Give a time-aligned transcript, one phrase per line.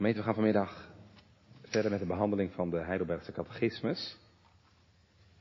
[0.00, 0.90] Gemeente, we gaan vanmiddag
[1.62, 4.16] verder met de behandeling van de Heidelbergse catechismus.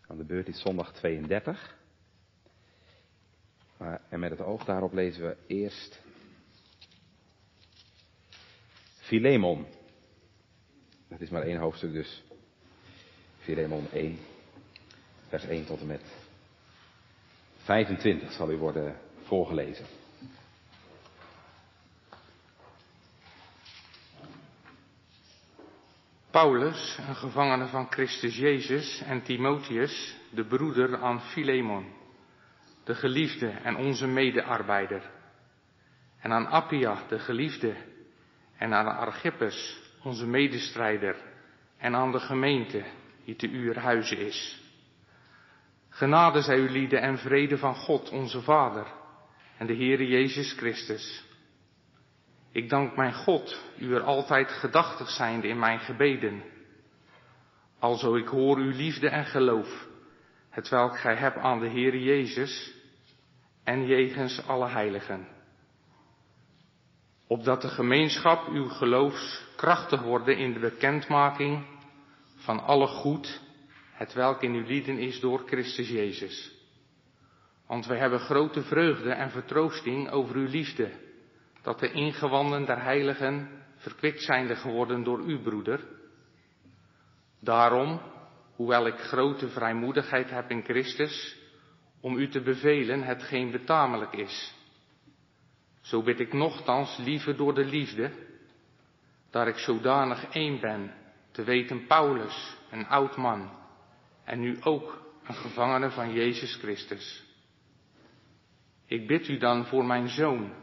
[0.08, 1.78] Aan de beurt is zondag 32.
[3.78, 6.02] Maar, en met het oog daarop lezen we eerst
[8.96, 9.66] Filemon.
[11.08, 12.24] Dat is maar één hoofdstuk dus.
[13.38, 14.18] Filemon 1,
[15.28, 16.04] vers 1 tot en met
[17.58, 19.86] 25 zal u worden voorgelezen.
[26.32, 31.94] Paulus, een gevangene van Christus Jezus, en Timotheus, de broeder aan Filemon,
[32.84, 35.10] de geliefde en onze medearbeider.
[36.20, 37.76] En aan Appia, de geliefde,
[38.58, 41.16] en aan Archippus, onze medestrijder,
[41.78, 42.84] en aan de gemeente
[43.26, 44.62] die te uur huizen is.
[45.90, 48.88] Genade zij u lieden en vrede van God, onze Vader,
[49.58, 51.24] en de Heere Jezus Christus.
[52.52, 56.44] Ik dank mijn God, u er altijd gedachtig zijnde in mijn gebeden.
[57.80, 59.88] Alzo ik hoor uw liefde en geloof,
[60.50, 62.74] het welk gij hebt aan de Heere Jezus
[63.64, 65.28] en jegens alle heiligen.
[67.28, 71.66] Opdat de gemeenschap uw geloofs krachtig worden in de bekendmaking
[72.36, 73.42] van alle goed,
[73.92, 76.52] het welk in uw lieden is door Christus Jezus.
[77.68, 81.08] Want wij hebben grote vreugde en vertroosting over uw liefde
[81.62, 85.88] dat de ingewanden der heiligen verkwikt zijnde geworden door u, broeder.
[87.40, 88.02] Daarom,
[88.56, 91.38] hoewel ik grote vrijmoedigheid heb in Christus,
[92.02, 94.56] om u te bevelen hetgeen betamelijk is.
[95.82, 98.12] Zo bid ik nochtans liever door de liefde,
[99.30, 100.94] daar ik zodanig één ben,
[101.32, 103.50] te weten Paulus, een oud man,
[104.24, 107.24] en nu ook een gevangene van Jezus Christus.
[108.86, 110.54] Ik bid u dan voor mijn zoon,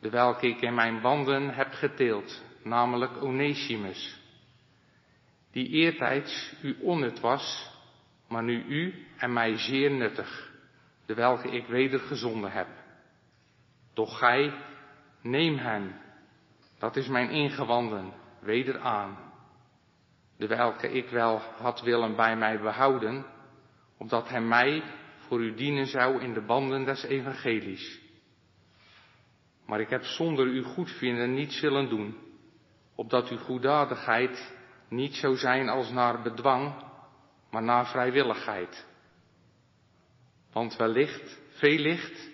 [0.00, 4.20] de welke ik in mijn banden heb geteeld, namelijk Onesimus,
[5.52, 7.70] die eertijds u onnut was,
[8.28, 10.52] maar nu u en mij zeer nuttig,
[11.06, 12.68] de welke ik weder gezonden heb.
[13.94, 14.52] Doch gij,
[15.22, 15.94] neem hem,
[16.78, 19.18] dat is mijn ingewanden, weder aan,
[20.36, 23.26] de welke ik wel had willen bij mij behouden,
[23.98, 24.82] opdat hij mij
[25.18, 27.99] voor u dienen zou in de banden des evangelies
[29.70, 32.16] maar ik heb zonder uw goedvinden niets willen doen,
[32.94, 34.54] opdat uw goeddadigheid
[34.88, 36.74] niet zou zijn als naar bedwang,
[37.50, 38.86] maar naar vrijwilligheid.
[40.52, 42.30] Want wellicht, veel licht,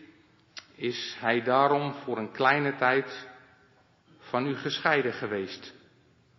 [0.75, 3.29] is hij daarom voor een kleine tijd
[4.19, 5.75] van u gescheiden geweest,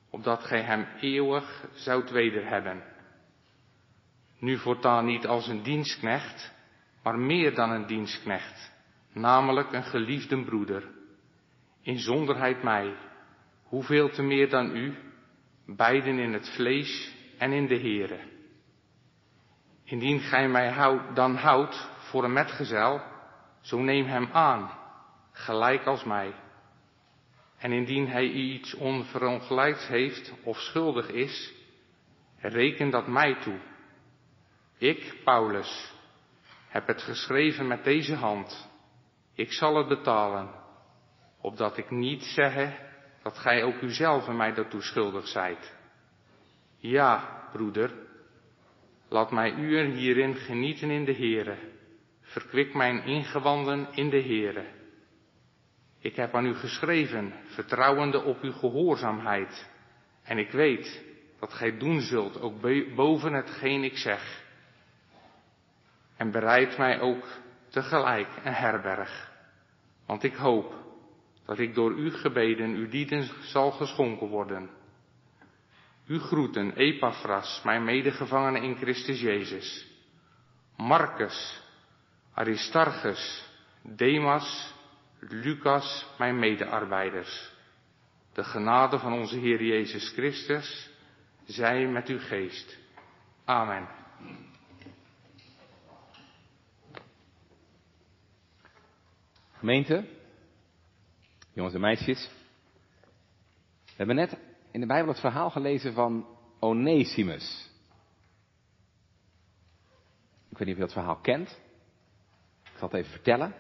[0.09, 2.83] opdat gij hem eeuwig zoudt wederhebben.
[4.39, 6.53] Nu voortaan niet als een dienstknecht,
[7.03, 8.75] maar meer dan een dienstknecht
[9.19, 10.83] namelijk een geliefde broeder,
[11.81, 12.95] in zonderheid mij,
[13.63, 14.95] hoeveel te meer dan u,
[15.65, 18.19] beiden in het vlees en in de Heere.
[19.83, 23.01] Indien gij mij dan houdt voor een metgezel,
[23.61, 24.71] zo neem hem aan,
[25.31, 26.33] gelijk als mij.
[27.57, 31.53] En indien hij iets onverongelijks heeft of schuldig is,
[32.39, 33.59] reken dat mij toe.
[34.77, 35.93] Ik, Paulus,
[36.67, 38.69] heb het geschreven met deze hand
[39.37, 40.49] ik zal het betalen,
[41.41, 42.75] opdat ik niet zeggen
[43.23, 45.75] dat gij ook uzelf mij daartoe schuldig zijt.
[46.77, 47.93] Ja, broeder,
[49.09, 51.57] laat mij u hierin genieten in de Heere.
[52.21, 54.65] Verkwik mijn ingewanden in de Heere.
[55.99, 59.69] Ik heb aan u geschreven, vertrouwende op uw gehoorzaamheid.
[60.23, 61.03] En ik weet
[61.39, 62.61] dat gij doen zult, ook
[62.95, 64.43] boven hetgeen ik zeg.
[66.15, 67.25] En bereid mij ook
[67.81, 69.31] tegelijk een herberg.
[70.05, 70.73] Want ik hoop
[71.45, 74.69] dat ik door uw gebeden uw dieden zal geschonken worden.
[76.07, 79.87] U groeten Epaphras, mijn medegevangene in Christus Jezus.
[80.77, 81.61] Marcus,
[82.33, 83.45] Aristarchus,
[83.81, 84.73] Demas,
[85.19, 87.51] Lucas, mijn medearbeiders.
[88.33, 90.89] De genade van onze Heer Jezus Christus
[91.45, 92.77] zij met uw geest.
[93.45, 93.87] Amen.
[99.57, 100.05] Gemeente,
[101.53, 102.29] jongens en meisjes.
[103.85, 104.37] We hebben net
[104.71, 106.25] in de Bijbel het verhaal gelezen van
[106.59, 107.69] Onesimus.
[110.49, 111.59] Ik weet niet of je dat verhaal kent.
[112.63, 113.53] Ik zal het even vertellen.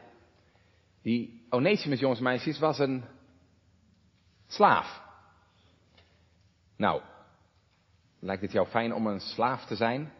[1.01, 3.03] Die Onesimus, jongens en meisjes, was een
[4.47, 5.01] slaaf.
[6.75, 7.01] Nou,
[8.19, 10.13] lijkt het jou fijn om een slaaf te zijn?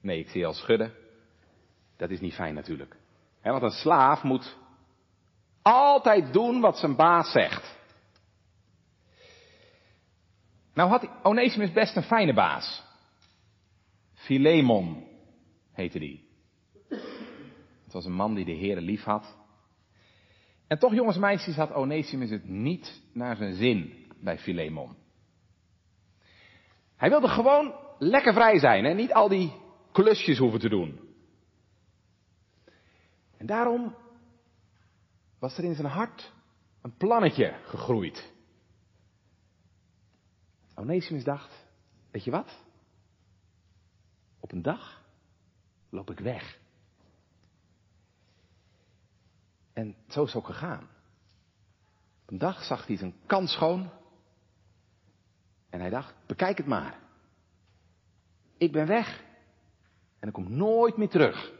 [0.00, 0.94] Nee, ik zie je al schudden.
[1.96, 2.96] Dat is niet fijn natuurlijk.
[3.42, 4.62] want een slaaf moet
[5.64, 7.78] altijd doen wat zijn baas zegt.
[10.74, 12.82] Nou had Onesimus best een fijne baas.
[14.14, 15.06] Philemon
[15.72, 16.28] heette die.
[17.84, 19.36] Het was een man die de Heere lief had.
[20.66, 24.96] En toch, jongens en meisjes, had Onesimus het niet naar zijn zin bij Philemon.
[26.96, 29.52] Hij wilde gewoon lekker vrij zijn en niet al die
[29.92, 31.00] klusjes hoeven te doen.
[33.36, 33.94] En daarom
[35.44, 36.32] was er in zijn hart
[36.82, 38.32] een plannetje gegroeid.
[40.74, 41.66] Onesimus dacht,
[42.10, 42.58] weet je wat?
[44.40, 45.02] Op een dag
[45.88, 46.58] loop ik weg.
[49.72, 50.88] En zo is het ook gegaan.
[52.22, 53.90] Op een dag zag hij zijn kans schoon.
[55.70, 56.98] En hij dacht, bekijk het maar.
[58.56, 59.24] Ik ben weg.
[60.18, 61.52] En ik kom nooit meer terug.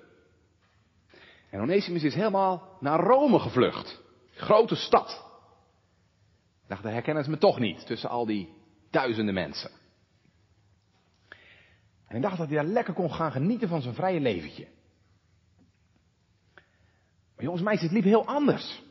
[1.55, 4.03] En Onesimus is helemaal naar Rome gevlucht.
[4.31, 5.25] Grote stad.
[6.67, 8.53] Dacht, daar herkennen ze me toch niet tussen al die
[8.91, 9.71] duizenden mensen.
[12.07, 14.69] En ik dacht dat hij daar lekker kon gaan genieten van zijn vrije leventje.
[17.35, 18.83] Maar jongens, meisjes, het liep heel anders.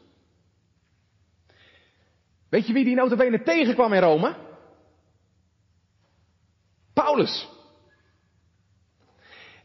[2.49, 4.35] Weet je wie die notabene tegenkwam in Rome?
[6.93, 7.49] Paulus.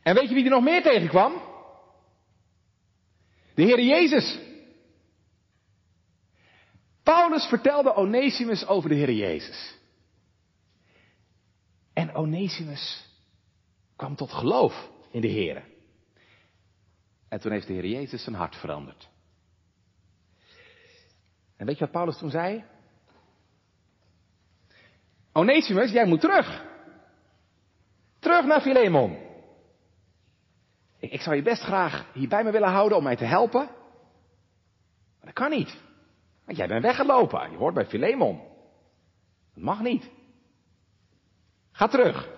[0.03, 1.49] En weet je wie er nog meer tegenkwam?
[3.59, 4.39] De Heer Jezus.
[7.03, 9.79] Paulus vertelde Onesimus over de Heer Jezus.
[11.93, 13.05] En Onesimus
[13.97, 15.65] kwam tot geloof in de Heer.
[17.29, 19.09] En toen heeft de Heer Jezus zijn hart veranderd.
[21.57, 22.65] En weet je wat Paulus toen zei?
[25.33, 26.65] Onesimus, jij moet terug.
[28.19, 29.28] Terug naar Philemon.
[30.99, 33.65] Ik, zou je best graag hier bij me willen houden om mij te helpen.
[35.17, 35.77] Maar dat kan niet.
[36.45, 37.51] Want jij bent weggelopen.
[37.51, 38.41] Je hoort bij Philemon.
[39.55, 40.11] Dat mag niet.
[41.73, 42.29] Ga terug.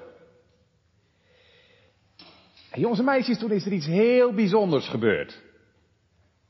[2.71, 5.43] En jongens en meisjes, toen is er iets heel bijzonders gebeurd.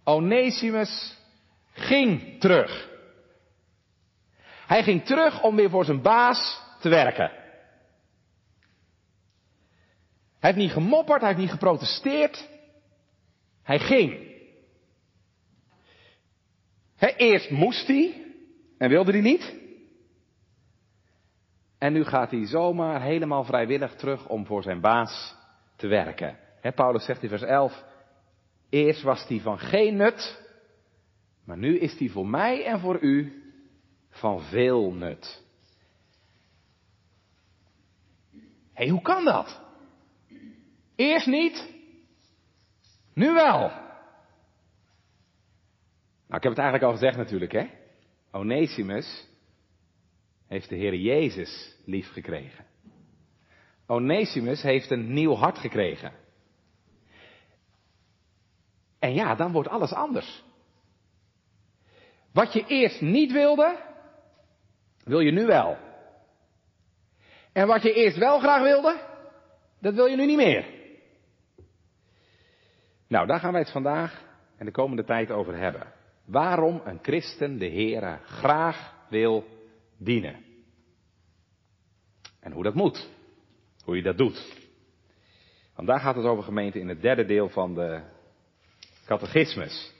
[0.04, 1.18] Onesimus
[1.72, 2.88] ging terug.
[4.66, 7.39] Hij ging terug om weer voor zijn baas te werken.
[10.40, 12.48] Hij heeft niet gemopperd, hij heeft niet geprotesteerd.
[13.62, 14.28] Hij ging.
[17.16, 18.26] eerst moest hij
[18.78, 19.58] en wilde hij niet.
[21.78, 25.34] En nu gaat hij zomaar helemaal vrijwillig terug om voor zijn baas
[25.76, 26.38] te werken.
[26.74, 27.84] Paulus zegt in vers 11,
[28.68, 30.42] eerst was hij van geen nut,
[31.44, 33.42] maar nu is hij voor mij en voor u
[34.10, 35.42] van veel nut.
[38.32, 38.40] Hé,
[38.72, 39.60] hey, hoe kan dat?
[41.00, 41.74] Eerst niet,
[43.14, 43.58] nu wel.
[46.28, 47.66] Nou, ik heb het eigenlijk al gezegd natuurlijk, hè.
[48.30, 49.28] Onesimus
[50.46, 52.66] heeft de Heer Jezus lief gekregen.
[53.86, 56.12] Onesimus heeft een nieuw hart gekregen.
[58.98, 60.44] En ja, dan wordt alles anders.
[62.32, 63.76] Wat je eerst niet wilde,
[65.04, 65.76] wil je nu wel.
[67.52, 69.00] En wat je eerst wel graag wilde,
[69.80, 70.78] dat wil je nu niet meer.
[73.10, 74.24] Nou, daar gaan wij het vandaag
[74.56, 75.92] en de komende tijd over hebben.
[76.24, 79.44] Waarom een christen de Heere graag wil
[79.98, 80.44] dienen.
[82.40, 83.08] En hoe dat moet.
[83.84, 84.68] Hoe je dat doet.
[85.74, 88.02] Want daar gaat het over gemeente in het derde deel van de
[89.06, 89.94] catechismus.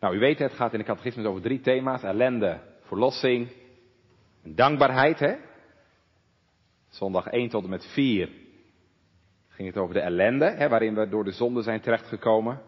[0.00, 2.02] Nou, u weet het, gaat in de catechismus over drie thema's.
[2.02, 3.48] Ellende, verlossing
[4.42, 5.18] en dankbaarheid.
[5.18, 5.36] Hè?
[6.88, 8.41] Zondag 1 tot en met 4
[9.52, 12.60] ging het over de ellende, hè, waarin we door de zonde zijn terechtgekomen.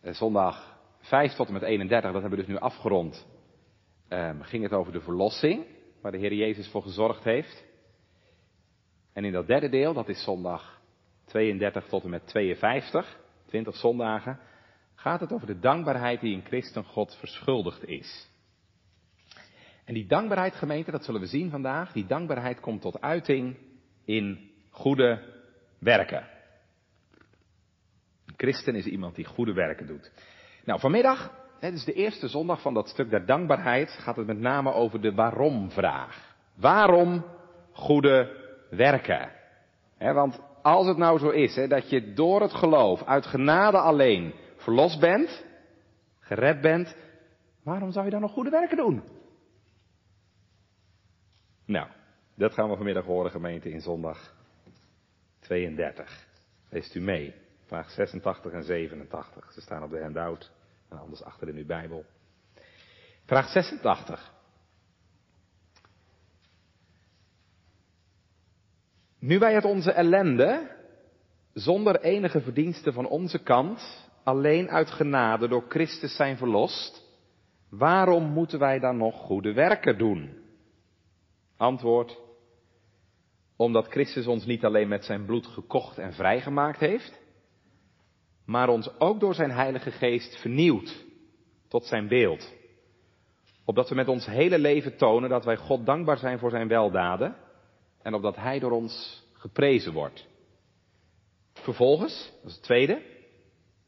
[0.00, 3.26] En zondag 5 tot en met 31, dat hebben we dus nu afgerond,
[4.08, 5.66] um, ging het over de verlossing,
[6.00, 7.64] waar de Heer Jezus voor gezorgd heeft.
[9.12, 10.80] En in dat derde deel, dat is zondag
[11.24, 14.38] 32 tot en met 52, 20 zondagen,
[14.94, 18.28] gaat het over de dankbaarheid die een christen God verschuldigd is.
[19.84, 23.56] En die dankbaarheid, gemeente, dat zullen we zien vandaag, die dankbaarheid komt tot uiting
[24.04, 25.37] in goede
[25.78, 26.28] werken.
[28.26, 30.10] Een christen is iemand die goede werken doet.
[30.64, 34.38] Nou, vanmiddag, het is de eerste zondag van dat stuk der dankbaarheid, gaat het met
[34.38, 36.36] name over de waarom-vraag.
[36.54, 37.24] Waarom
[37.72, 38.36] goede
[38.70, 39.36] werken?
[39.98, 45.00] want als het nou zo is dat je door het geloof, uit genade alleen, verlost
[45.00, 45.44] bent,
[46.20, 46.96] gered bent,
[47.62, 49.02] waarom zou je dan nog goede werken doen?
[51.64, 51.88] Nou,
[52.34, 54.36] dat gaan we vanmiddag horen, gemeente, in zondag
[55.48, 56.26] 32.
[56.70, 57.34] Leest u mee.
[57.66, 59.52] Vraag 86 en 87.
[59.52, 60.50] Ze staan op de handout
[60.88, 62.04] en anders achter in uw Bijbel.
[63.24, 64.32] Vraag 86.
[69.18, 70.76] Nu wij uit onze ellende,
[71.52, 77.04] zonder enige verdienste van onze kant, alleen uit genade door Christus zijn verlost,
[77.70, 80.42] waarom moeten wij dan nog goede werken doen?
[81.56, 82.18] Antwoord,
[83.58, 87.20] omdat Christus ons niet alleen met zijn bloed gekocht en vrijgemaakt heeft,
[88.44, 91.04] maar ons ook door zijn Heilige Geest vernieuwd
[91.68, 92.54] tot zijn beeld.
[93.64, 97.36] Opdat we met ons hele leven tonen dat wij God dankbaar zijn voor zijn weldaden
[98.02, 100.26] en opdat Hij door ons geprezen wordt.
[101.52, 103.02] Vervolgens, dat is het tweede,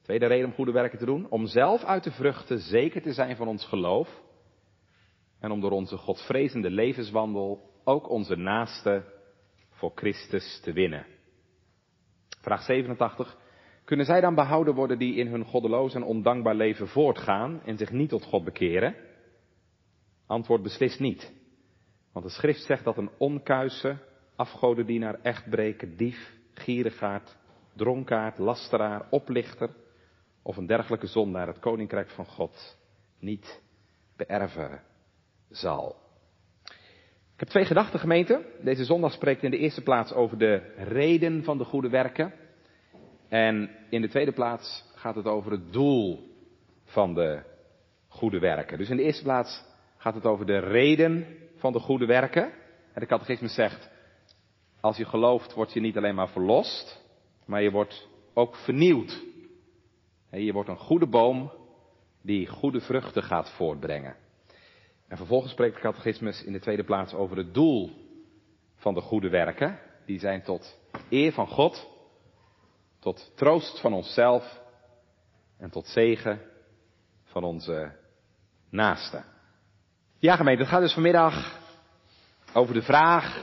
[0.03, 3.37] tweede reden om goede werken te doen, om zelf uit de vruchten zeker te zijn
[3.37, 4.21] van ons geloof
[5.41, 9.19] en om door onze Godvrezende levenswandel ook onze naaste
[9.81, 11.07] voor Christus te winnen.
[12.41, 13.37] Vraag 87.
[13.85, 17.91] Kunnen zij dan behouden worden die in hun goddeloos en ondankbaar leven voortgaan en zich
[17.91, 18.95] niet tot God bekeren?
[20.27, 21.33] Antwoord beslist niet.
[22.13, 23.99] Want de schrift zegt dat een onkuise,
[24.37, 27.37] afgodendienaar, echtbreker, dief, gierigaard,
[27.77, 29.71] dronkaard, lasteraar, oplichter
[30.43, 32.79] of een dergelijke zondaar het koninkrijk van God
[33.19, 33.63] niet
[34.17, 34.83] beërven
[35.49, 36.10] zal.
[37.41, 38.43] Ik heb twee gedachten gemeente.
[38.63, 42.33] Deze zondag spreekt in de eerste plaats over de reden van de goede werken.
[43.29, 46.29] En in de tweede plaats gaat het over het doel
[46.85, 47.43] van de
[48.09, 48.79] goede werken.
[48.79, 49.65] Dus in de eerste plaats
[49.97, 52.53] gaat het over de reden van de goede werken.
[52.93, 53.91] En de catechismus zegt,
[54.81, 57.05] als je gelooft word je niet alleen maar verlost,
[57.45, 59.23] maar je wordt ook vernieuwd.
[60.31, 61.53] En je wordt een goede boom
[62.23, 64.17] die goede vruchten gaat voortbrengen.
[65.11, 67.91] En vervolgens spreekt de catechismus in de tweede plaats over het doel
[68.77, 69.79] van de goede werken.
[70.07, 71.89] Die zijn tot eer van God,
[72.99, 74.61] tot troost van onszelf
[75.59, 76.41] en tot zegen
[77.25, 77.93] van onze
[78.69, 79.25] naasten.
[80.19, 81.59] Ja gemeente, het gaat dus vanmiddag
[82.53, 83.43] over de vraag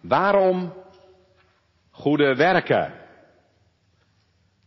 [0.00, 0.72] waarom
[1.90, 2.92] goede werken?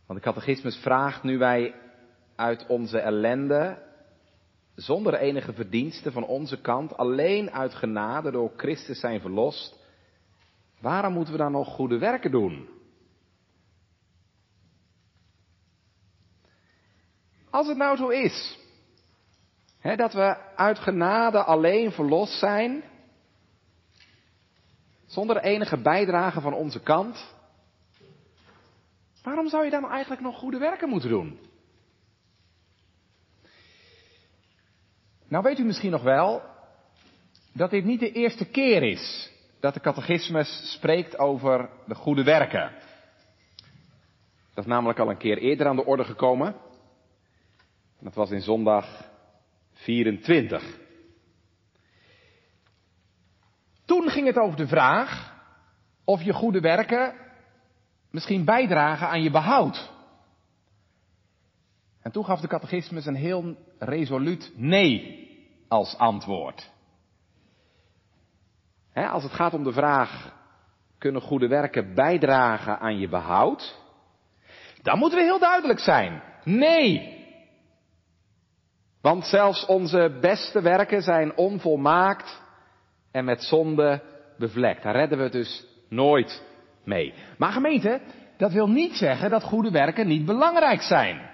[0.06, 1.74] Want de catechismus vraagt nu wij
[2.36, 3.86] uit onze ellende,
[4.78, 9.78] zonder enige verdienste van onze kant, alleen uit genade door Christus zijn verlost,
[10.80, 12.68] waarom moeten we dan nog goede werken doen?
[17.50, 18.58] Als het nou zo is,
[19.78, 22.82] hè, dat we uit genade alleen verlost zijn,
[25.06, 27.34] zonder enige bijdrage van onze kant,
[29.22, 31.47] waarom zou je dan eigenlijk nog goede werken moeten doen?
[35.28, 36.42] Nou weet u misschien nog wel
[37.52, 42.72] dat dit niet de eerste keer is dat de catechismus spreekt over de goede werken.
[44.54, 46.54] Dat is namelijk al een keer eerder aan de orde gekomen.
[48.00, 49.04] Dat was in zondag
[49.72, 50.78] 24.
[53.84, 55.36] Toen ging het over de vraag
[56.04, 57.14] of je goede werken
[58.10, 59.90] misschien bijdragen aan je behoud.
[62.08, 65.28] En toen gaf de catechismus een heel resoluut nee
[65.68, 66.70] als antwoord.
[68.94, 70.32] als het gaat om de vraag,
[70.98, 73.78] kunnen goede werken bijdragen aan je behoud?
[74.82, 76.22] Dan moeten we heel duidelijk zijn.
[76.44, 77.24] Nee.
[79.00, 82.42] Want zelfs onze beste werken zijn onvolmaakt
[83.10, 84.02] en met zonde
[84.38, 84.82] bevlekt.
[84.82, 86.42] Daar redden we het dus nooit
[86.84, 87.14] mee.
[87.38, 88.00] Maar gemeente,
[88.36, 91.27] dat wil niet zeggen dat goede werken niet belangrijk zijn.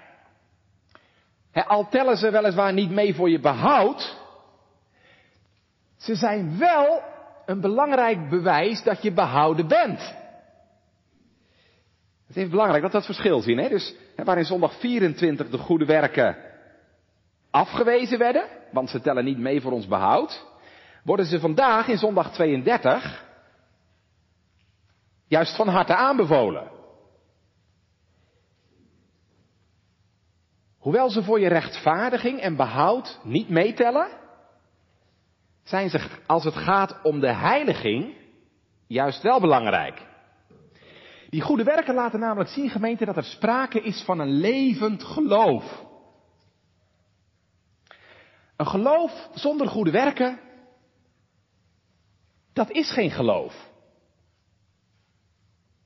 [1.63, 4.17] Al tellen ze weliswaar niet mee voor je behoud,
[5.97, 7.01] ze zijn wel
[7.45, 10.13] een belangrijk bewijs dat je behouden bent.
[12.27, 13.57] Het is belangrijk dat we dat verschil zien.
[13.57, 13.69] Hè?
[13.69, 16.37] Dus waar in zondag 24 de goede werken
[17.51, 20.45] afgewezen werden, want ze tellen niet mee voor ons behoud,
[21.03, 23.23] worden ze vandaag in zondag 32
[25.27, 26.74] juist van harte aanbevolen.
[30.85, 34.07] Hoewel ze voor je rechtvaardiging en behoud niet meetellen,
[35.63, 38.15] zijn ze als het gaat om de heiliging
[38.87, 40.05] juist wel belangrijk.
[41.29, 45.85] Die goede werken laten namelijk zien, gemeente, dat er sprake is van een levend geloof.
[48.57, 50.39] Een geloof zonder goede werken,
[52.53, 53.71] dat is geen geloof.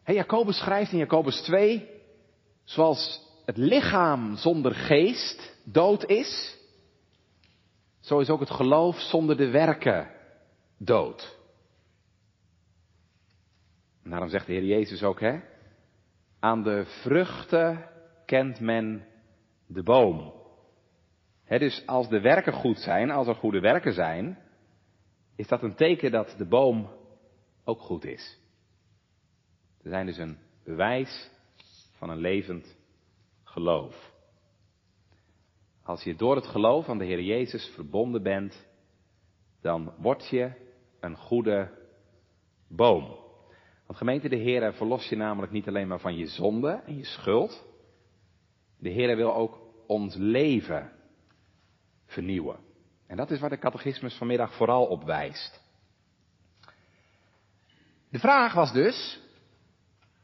[0.04, 1.90] He, Jacobus schrijft in Jacobus 2,
[2.64, 6.58] zoals het lichaam zonder geest dood is,
[8.00, 10.12] zo is ook het geloof zonder de werken
[10.78, 11.38] dood.
[14.04, 15.40] Daarom zegt de Heer Jezus ook, hè,
[16.40, 17.90] aan de vruchten
[18.26, 19.06] kent men
[19.68, 20.34] de boom.
[21.48, 24.38] dus als de werken goed zijn, als er goede werken zijn,
[25.36, 26.90] is dat een teken dat de boom
[27.64, 28.40] ook goed is.
[29.82, 31.30] Ze zijn dus een bewijs
[31.98, 32.78] van een levend
[33.60, 34.12] geloof.
[35.84, 38.68] Als je door het geloof aan de Heer Jezus verbonden bent,
[39.62, 40.52] dan word je
[41.00, 41.72] een goede
[42.68, 43.18] boom.
[43.86, 47.06] Want gemeente, de Heer verlos je namelijk niet alleen maar van je zonde en je
[47.06, 47.66] schuld.
[48.78, 50.92] De Heer wil ook ons leven
[52.06, 52.60] vernieuwen.
[53.08, 55.62] En dat is waar de catechismus vanmiddag vooral op wijst.
[58.10, 59.22] De vraag was dus,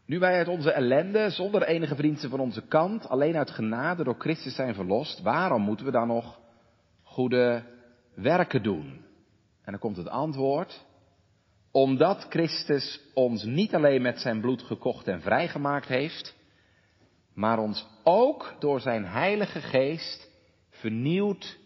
[0.05, 4.15] nu wij uit onze ellende, zonder enige vrienden van onze kant, alleen uit genade door
[4.17, 6.39] Christus zijn verlost, waarom moeten we dan nog
[7.03, 7.63] goede
[8.13, 9.05] werken doen?
[9.63, 10.85] En dan komt het antwoord,
[11.71, 16.35] omdat Christus ons niet alleen met zijn bloed gekocht en vrijgemaakt heeft,
[17.33, 20.29] maar ons ook door zijn Heilige Geest
[20.69, 21.57] vernieuwd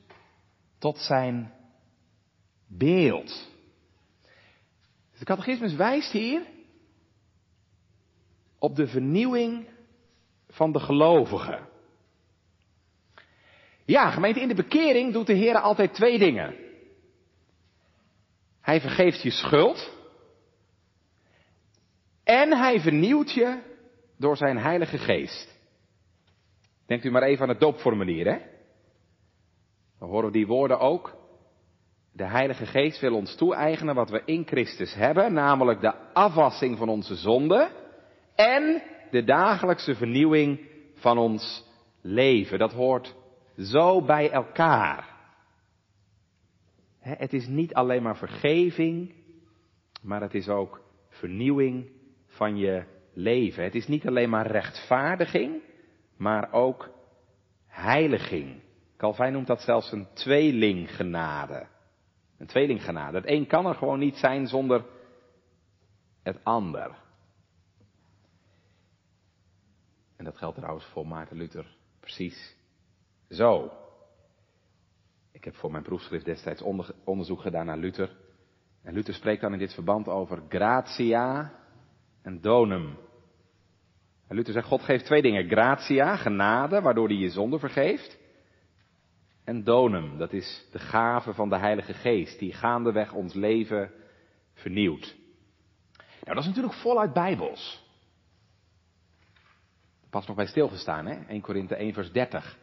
[0.77, 1.53] tot zijn
[2.67, 3.47] beeld.
[5.19, 6.41] De catechismus wijst hier
[8.59, 9.67] op de vernieuwing
[10.47, 11.67] van de gelovigen.
[13.85, 16.55] Ja, gemeente, in de bekering doet de Heer altijd twee dingen.
[18.61, 19.97] Hij vergeeft je schuld.
[22.23, 23.59] En hij vernieuwt je
[24.17, 25.57] door zijn Heilige Geest.
[26.85, 28.37] Denkt u maar even aan het doopformulier, hè?
[29.99, 31.17] Dan horen we die woorden ook.
[32.11, 36.89] De Heilige Geest wil ons toe-eigenen wat we in Christus hebben, namelijk de afwassing van
[36.89, 37.71] onze zonden
[38.39, 38.81] en
[39.11, 40.59] de dagelijkse vernieuwing
[40.93, 41.65] van ons
[42.01, 42.59] leven.
[42.59, 43.15] Dat hoort
[43.57, 45.17] zo bij elkaar.
[46.99, 49.13] Het is niet alleen maar vergeving,
[50.01, 51.89] maar het is ook vernieuwing
[52.27, 53.63] van je leven.
[53.63, 55.61] Het is niet alleen maar rechtvaardiging,
[56.17, 56.89] maar ook
[57.67, 58.61] heiliging.
[58.97, 61.67] Calvijn noemt dat zelfs een tweelinggenade.
[62.37, 63.17] Een tweelinggenade.
[63.17, 64.85] Het een kan er gewoon niet zijn zonder
[66.23, 67.07] het ander.
[70.19, 71.65] En dat geldt trouwens voor Maarten Luther
[71.99, 72.55] precies
[73.29, 73.71] zo.
[75.31, 76.61] Ik heb voor mijn proefschrift destijds
[77.03, 78.17] onderzoek gedaan naar Luther.
[78.83, 81.53] En Luther spreekt dan in dit verband over gratia
[82.21, 82.97] en donum.
[84.27, 85.49] En Luther zegt, God geeft twee dingen.
[85.49, 88.17] Gratia, genade, waardoor hij je zonde vergeeft.
[89.43, 93.91] En donum, dat is de gave van de Heilige Geest, die gaandeweg ons leven
[94.53, 95.15] vernieuwt.
[95.97, 97.87] Nou, dat is natuurlijk voluit bijbels.
[100.09, 101.17] Pas nog bij stilgestaan, hè?
[101.27, 102.57] 1 Korinthe 1 vers 30.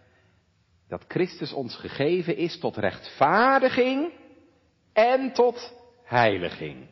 [0.88, 4.12] Dat Christus ons gegeven is tot rechtvaardiging
[4.92, 6.86] en tot heiliging.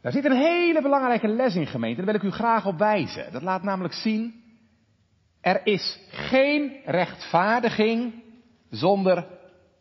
[0.00, 3.32] Daar zit een hele belangrijke les in gemeente, daar wil ik u graag op wijzen.
[3.32, 4.42] Dat laat namelijk zien,
[5.40, 8.22] er is geen rechtvaardiging
[8.70, 9.26] zonder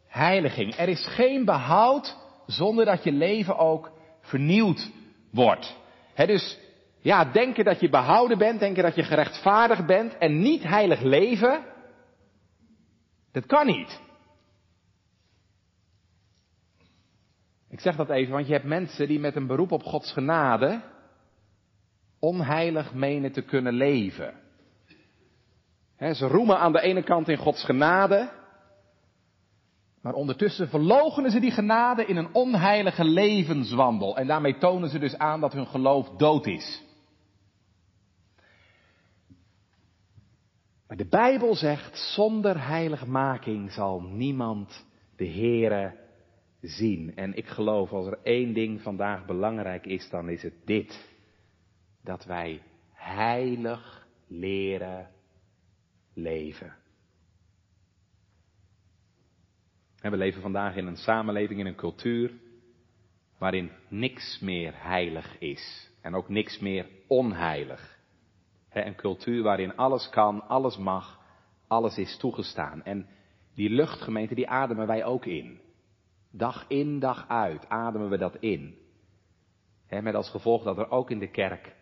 [0.08, 0.76] heiliging.
[0.76, 4.92] Er is geen behoud zonder dat je leven ook vernieuwd
[5.32, 5.76] wordt.
[6.14, 6.60] He, dus
[7.04, 11.64] ja, denken dat je behouden bent, denken dat je gerechtvaardigd bent en niet heilig leven,
[13.32, 14.02] dat kan niet.
[17.70, 20.82] Ik zeg dat even, want je hebt mensen die met een beroep op Gods genade
[22.20, 24.34] onheilig menen te kunnen leven.
[25.98, 28.32] ze roemen aan de ene kant in Gods genade,
[30.02, 34.18] maar ondertussen verlogenen ze die genade in een onheilige levenswandel.
[34.18, 36.84] En daarmee tonen ze dus aan dat hun geloof dood is.
[40.96, 46.00] De Bijbel zegt, zonder heiligmaking zal niemand de Heere
[46.62, 47.16] zien.
[47.16, 51.12] En ik geloof, als er één ding vandaag belangrijk is, dan is het dit.
[52.04, 55.10] Dat wij heilig leren
[56.14, 56.76] leven.
[60.00, 62.32] En we leven vandaag in een samenleving, in een cultuur,
[63.38, 65.90] waarin niks meer heilig is.
[66.02, 67.93] En ook niks meer onheilig.
[68.74, 71.20] Een cultuur waarin alles kan, alles mag,
[71.68, 72.84] alles is toegestaan.
[72.84, 73.08] En
[73.56, 75.62] die luchtgemeente, die ademen wij ook in.
[76.32, 78.78] Dag in, dag uit ademen we dat in.
[79.90, 81.76] met als gevolg dat er ook in de kerk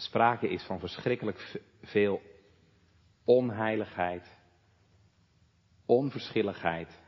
[0.00, 2.20] sprake is van verschrikkelijk veel
[3.24, 4.38] onheiligheid,
[5.86, 7.02] onverschilligheid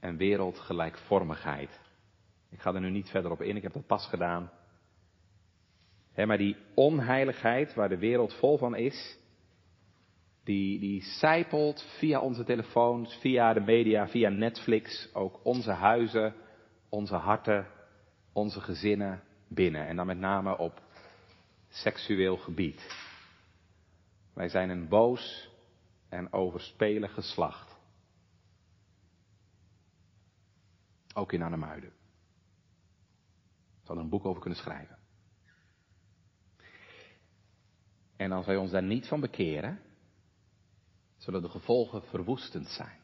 [0.00, 1.80] en wereldgelijkvormigheid.
[2.50, 4.50] Ik ga er nu niet verder op in, ik heb dat pas gedaan
[6.14, 9.18] maar die onheiligheid waar de wereld vol van is,
[10.44, 16.34] die, die zijpelt via onze telefoons, via de media, via Netflix, ook onze huizen,
[16.88, 17.66] onze harten,
[18.32, 19.86] onze gezinnen binnen.
[19.86, 20.82] En dan met name op
[21.68, 23.08] seksueel gebied.
[24.32, 25.50] Wij zijn een boos
[26.08, 27.78] en overspelig geslacht.
[31.14, 31.92] Ook in Arnhemuiden.
[33.82, 34.99] Zou er een boek over kunnen schrijven.
[38.20, 39.80] En als wij ons daar niet van bekeren,
[41.16, 42.98] zullen de gevolgen verwoestend zijn.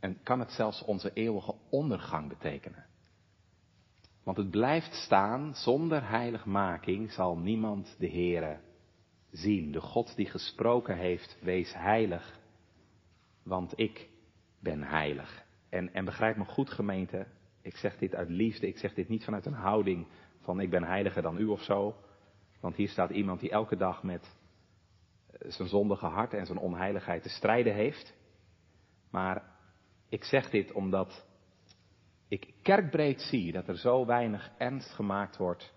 [0.00, 2.86] En kan het zelfs onze eeuwige ondergang betekenen.
[4.22, 8.60] Want het blijft staan, zonder heiligmaking zal niemand de Heere
[9.30, 9.72] zien.
[9.72, 12.38] De God die gesproken heeft, wees heilig,
[13.42, 14.08] want ik
[14.58, 15.44] ben heilig.
[15.68, 17.26] En, en begrijp me goed gemeente,
[17.62, 20.06] ik zeg dit uit liefde, ik zeg dit niet vanuit een houding
[20.40, 21.96] van ik ben heiliger dan u of zo.
[22.62, 24.36] Want hier staat iemand die elke dag met
[25.26, 28.14] eh, zijn zondige hart en zijn onheiligheid te strijden heeft.
[29.10, 29.56] Maar
[30.08, 31.26] ik zeg dit omdat
[32.28, 35.74] ik kerkbreed zie dat er zo weinig ernst gemaakt wordt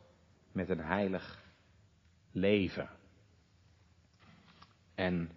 [0.52, 1.44] met een heilig
[2.32, 2.90] leven.
[4.96, 5.32] En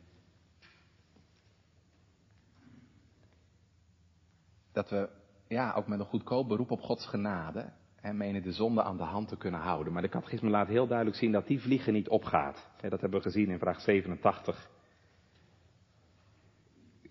[4.73, 5.09] dat we
[5.49, 7.73] ja, ook met een goedkoop beroep op Gods genade
[8.09, 9.93] en menen de zonde aan de hand te kunnen houden.
[9.93, 12.71] Maar de catechisme laat heel duidelijk zien dat die vliegen niet opgaat.
[12.81, 14.71] Dat hebben we gezien in vraag 87.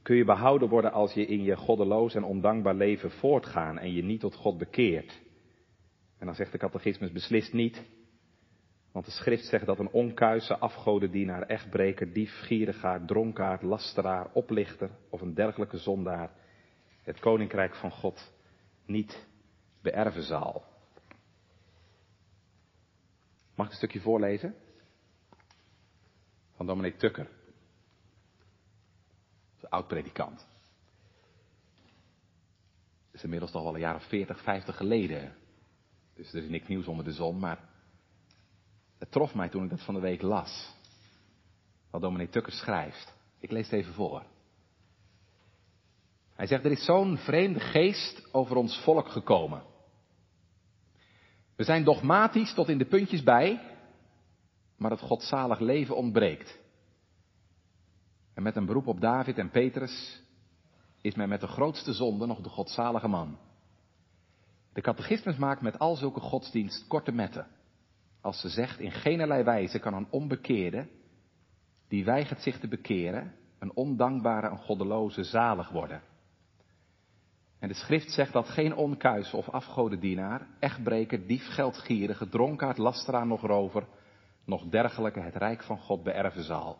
[0.02, 4.04] Kun je behouden worden als je in je goddeloos en ondankbaar leven voortgaan en je
[4.04, 5.22] niet tot God bekeert?
[6.18, 7.86] En dan zegt de catechismus beslist niet.
[8.92, 15.22] Want de schrift zegt dat een onkuise afgodendienaar, echtbreker, dief, gierigaard, dronkaard, lasteraar, oplichter of
[15.22, 16.32] een dergelijke zondaar
[17.04, 18.34] het koninkrijk van God
[18.86, 19.28] niet
[19.82, 20.64] beërven zal.
[23.58, 24.56] Mag ik een stukje voorlezen?
[26.56, 27.30] Van dominee Tukker.
[29.70, 30.48] Oud-predikant.
[33.12, 35.36] Is inmiddels toch wel een jaar of 40, 50 geleden.
[36.14, 37.70] Dus er is niks nieuws onder de zon, maar
[38.98, 40.74] het trof mij toen ik dat van de week las.
[41.90, 43.14] Wat dominee Tukker schrijft.
[43.40, 44.24] Ik lees het even voor.
[46.34, 49.64] Hij zegt, er is zo'n vreemde geest over ons volk gekomen.
[51.58, 53.62] We zijn dogmatisch tot in de puntjes bij,
[54.76, 56.60] maar het godzalig leven ontbreekt.
[58.34, 60.22] En met een beroep op David en Petrus
[61.02, 63.38] is men met de grootste zonde nog de godzalige man.
[64.74, 67.48] De catechismus maakt met al zulke godsdienst korte metten.
[68.22, 70.88] Als ze zegt, in geen wijze kan een onbekeerde,
[71.88, 76.02] die weigert zich te bekeren, een ondankbare en goddeloze zalig worden.
[77.60, 83.42] En de schrift zegt dat geen onkuis of afgodendienaar, echtbreker, dief, geldgierige, dronkaard, lasteraar, nog
[83.42, 83.88] rover,
[84.46, 86.78] nog dergelijke het rijk van God beërven zal.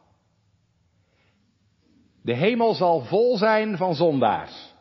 [2.22, 4.74] De hemel zal vol zijn van zondaars.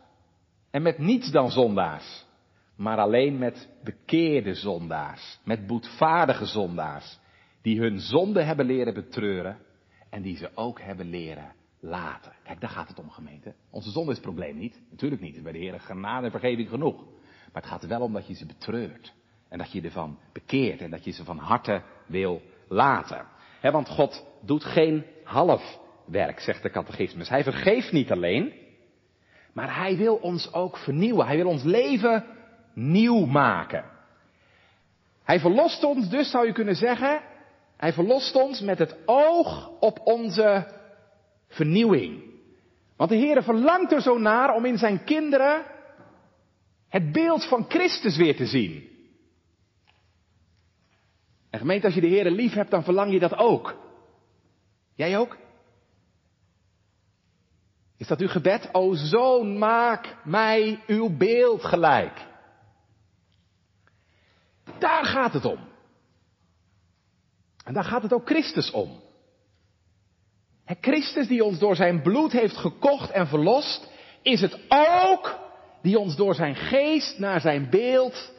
[0.70, 2.24] En met niets dan zondaars.
[2.76, 5.38] Maar alleen met bekeerde zondaars.
[5.44, 7.18] Met boetvaardige zondaars.
[7.62, 9.58] Die hun zonde hebben leren betreuren.
[10.10, 11.52] En die ze ook hebben leren
[11.86, 12.32] laten.
[12.42, 13.54] Kijk, daar gaat het om, gemeente.
[13.70, 14.80] Onze zonde is het probleem niet.
[14.90, 15.42] Natuurlijk niet.
[15.42, 16.96] Bij de Heer genade en vergeving genoeg.
[17.52, 19.14] Maar het gaat er wel om dat je ze betreurt.
[19.48, 20.80] En dat je ervan bekeert.
[20.80, 23.26] En dat je ze van harte wil laten.
[23.60, 27.28] want God doet geen half werk, zegt de catechismus.
[27.28, 28.52] Hij vergeeft niet alleen.
[29.52, 31.26] Maar hij wil ons ook vernieuwen.
[31.26, 32.24] Hij wil ons leven
[32.74, 33.84] nieuw maken.
[35.24, 37.20] Hij verlost ons dus, zou je kunnen zeggen,
[37.76, 40.66] hij verlost ons met het oog op onze
[41.48, 42.22] vernieuwing.
[42.96, 45.64] Want de Heer verlangt er zo naar om in zijn kinderen
[46.88, 48.88] het beeld van Christus weer te zien.
[51.50, 53.76] En gemeente, als je de Heer lief hebt, dan verlang je dat ook.
[54.94, 55.36] Jij ook?
[57.96, 58.68] Is dat uw gebed?
[58.72, 62.26] O zoon, maak mij uw beeld gelijk.
[64.78, 65.58] Daar gaat het om.
[67.64, 69.00] En daar gaat het ook Christus om.
[70.74, 73.90] Christus die ons door zijn bloed heeft gekocht en verlost,
[74.22, 75.38] is het ook
[75.82, 78.32] die ons door zijn geest naar zijn beeld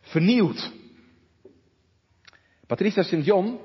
[0.00, 0.72] vernieuwt.
[2.66, 3.24] Patricia St.
[3.24, 3.60] John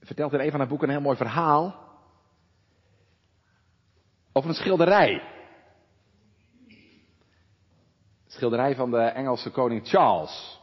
[0.00, 1.88] vertelt in een van haar boeken een heel mooi verhaal
[4.32, 5.22] over een schilderij.
[8.26, 10.60] schilderij van de Engelse koning Charles.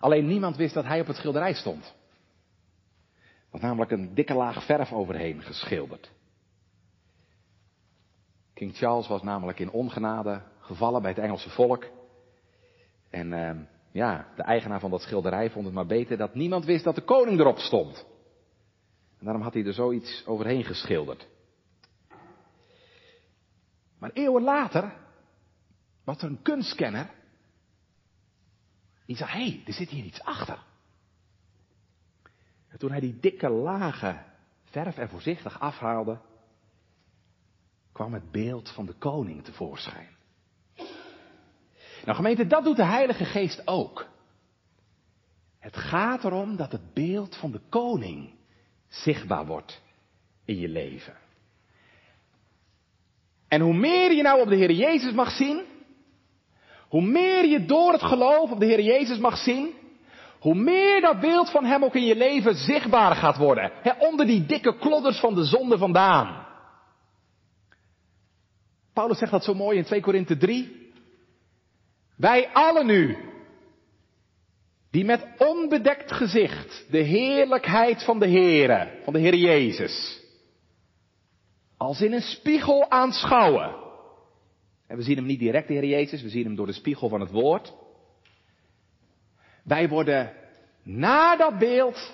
[0.00, 1.94] Alleen niemand wist dat hij op het schilderij stond
[3.54, 6.10] was namelijk een dikke laag verf overheen geschilderd.
[8.54, 11.86] King Charles was namelijk in ongenade gevallen bij het Engelse volk.
[13.10, 13.50] En uh,
[13.92, 17.04] ja, de eigenaar van dat schilderij vond het maar beter dat niemand wist dat de
[17.04, 18.06] koning erop stond.
[19.18, 21.26] En daarom had hij er zoiets overheen geschilderd.
[23.98, 24.92] Maar eeuwen later
[26.04, 27.10] was er een kunstkenner.
[29.06, 30.58] Die zei, hé, hey, er zit hier iets achter.
[32.74, 34.24] En toen hij die dikke lagen
[34.64, 36.18] verf er voorzichtig afhaalde,
[37.92, 40.08] kwam het beeld van de koning tevoorschijn.
[42.04, 44.06] Nou gemeente, dat doet de Heilige Geest ook.
[45.58, 48.34] Het gaat erom dat het beeld van de koning
[48.88, 49.82] zichtbaar wordt
[50.44, 51.16] in je leven.
[53.48, 55.62] En hoe meer je nou op de Heer Jezus mag zien,
[56.88, 59.74] hoe meer je door het geloof op de Heer Jezus mag zien,
[60.44, 63.72] hoe meer dat beeld van Hem ook in je leven zichtbaar gaat worden.
[63.98, 66.46] onder die dikke klodders van de zonde vandaan.
[68.92, 70.92] Paulus zegt dat zo mooi in 2 Korinthe 3.
[72.16, 73.16] Wij allen nu,
[74.90, 80.20] die met onbedekt gezicht de heerlijkheid van de Heere, van de Heer Jezus,
[81.76, 83.74] als in een spiegel aanschouwen.
[84.86, 87.08] En we zien hem niet direct, de Heer Jezus, we zien hem door de spiegel
[87.08, 87.72] van het woord.
[89.64, 90.32] Wij worden
[90.82, 92.12] na dat beeld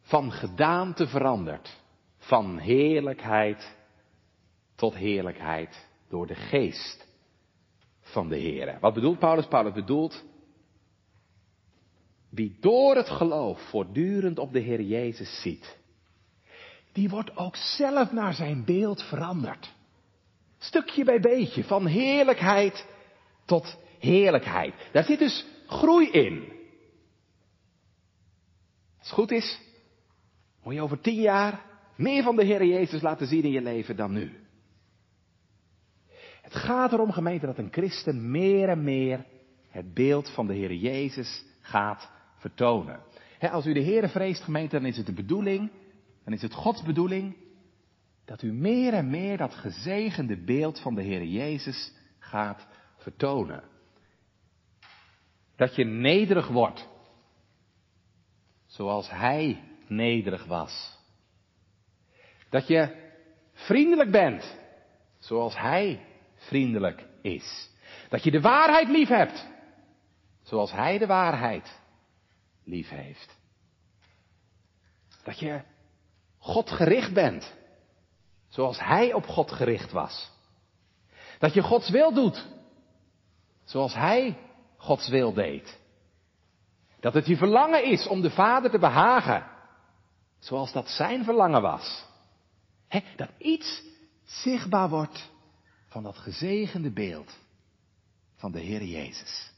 [0.00, 1.76] van gedaante veranderd.
[2.18, 3.76] Van heerlijkheid
[4.74, 7.06] tot heerlijkheid door de geest
[8.00, 8.78] van de Heer.
[8.80, 9.46] Wat bedoelt Paulus?
[9.46, 10.24] Paulus bedoelt
[12.28, 15.78] wie door het geloof voortdurend op de Heer Jezus ziet,
[16.92, 19.72] die wordt ook zelf naar zijn beeld veranderd.
[20.58, 22.86] Stukje bij beetje, van heerlijkheid
[23.44, 24.74] tot heerlijkheid.
[24.92, 26.56] Daar zit dus groei in.
[28.98, 29.60] Als het goed is,
[30.62, 31.64] moet je over tien jaar
[31.96, 34.32] meer van de Heer Jezus laten zien in je leven dan nu.
[36.42, 39.24] Het gaat erom, gemeente, dat een christen meer en meer
[39.68, 43.00] het beeld van de Heer Jezus gaat vertonen.
[43.40, 45.70] als u de Heer vreest, gemeente, dan is het de bedoeling,
[46.24, 47.36] dan is het Gods bedoeling,
[48.24, 53.62] dat u meer en meer dat gezegende beeld van de Heer Jezus gaat vertonen.
[55.58, 56.88] Dat je nederig wordt,
[58.66, 60.96] zoals Hij nederig was.
[62.50, 63.10] Dat je
[63.52, 64.58] vriendelijk bent,
[65.18, 67.70] zoals Hij vriendelijk is.
[68.08, 69.46] Dat je de waarheid lief hebt,
[70.42, 71.80] zoals Hij de waarheid
[72.64, 73.36] lief heeft.
[75.24, 75.62] Dat je
[76.38, 77.54] God gericht bent,
[78.48, 80.30] zoals Hij op God gericht was.
[81.38, 82.46] Dat je Gods wil doet,
[83.64, 84.47] zoals Hij
[84.78, 85.78] Gods wil deed.
[87.00, 89.46] Dat het je verlangen is om de Vader te behagen,
[90.38, 92.04] zoals dat Zijn verlangen was.
[93.16, 93.82] dat iets
[94.24, 95.30] zichtbaar wordt
[95.86, 97.38] van dat gezegende beeld
[98.36, 99.52] van de Heer Jezus.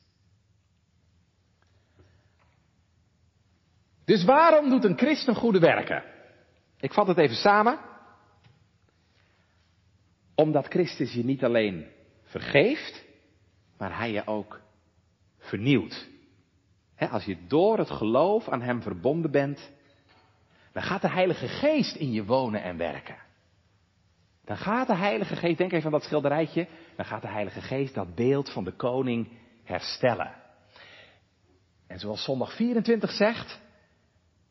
[4.05, 6.05] Dus waarom doet een christen goede werken?
[6.79, 7.79] Ik vat het even samen.
[10.35, 11.87] Omdat Christus je niet alleen
[12.23, 13.05] vergeeft,
[13.77, 14.61] maar hij je ook
[15.41, 16.09] vernieuwt.
[17.11, 19.71] als je door het geloof aan Hem verbonden bent,
[20.73, 23.17] dan gaat de Heilige Geest in je wonen en werken.
[24.45, 27.95] Dan gaat de Heilige Geest, denk even aan dat schilderijtje, dan gaat de Heilige Geest
[27.95, 29.29] dat beeld van de koning
[29.65, 30.35] herstellen.
[31.87, 33.61] En zoals zondag 24 zegt,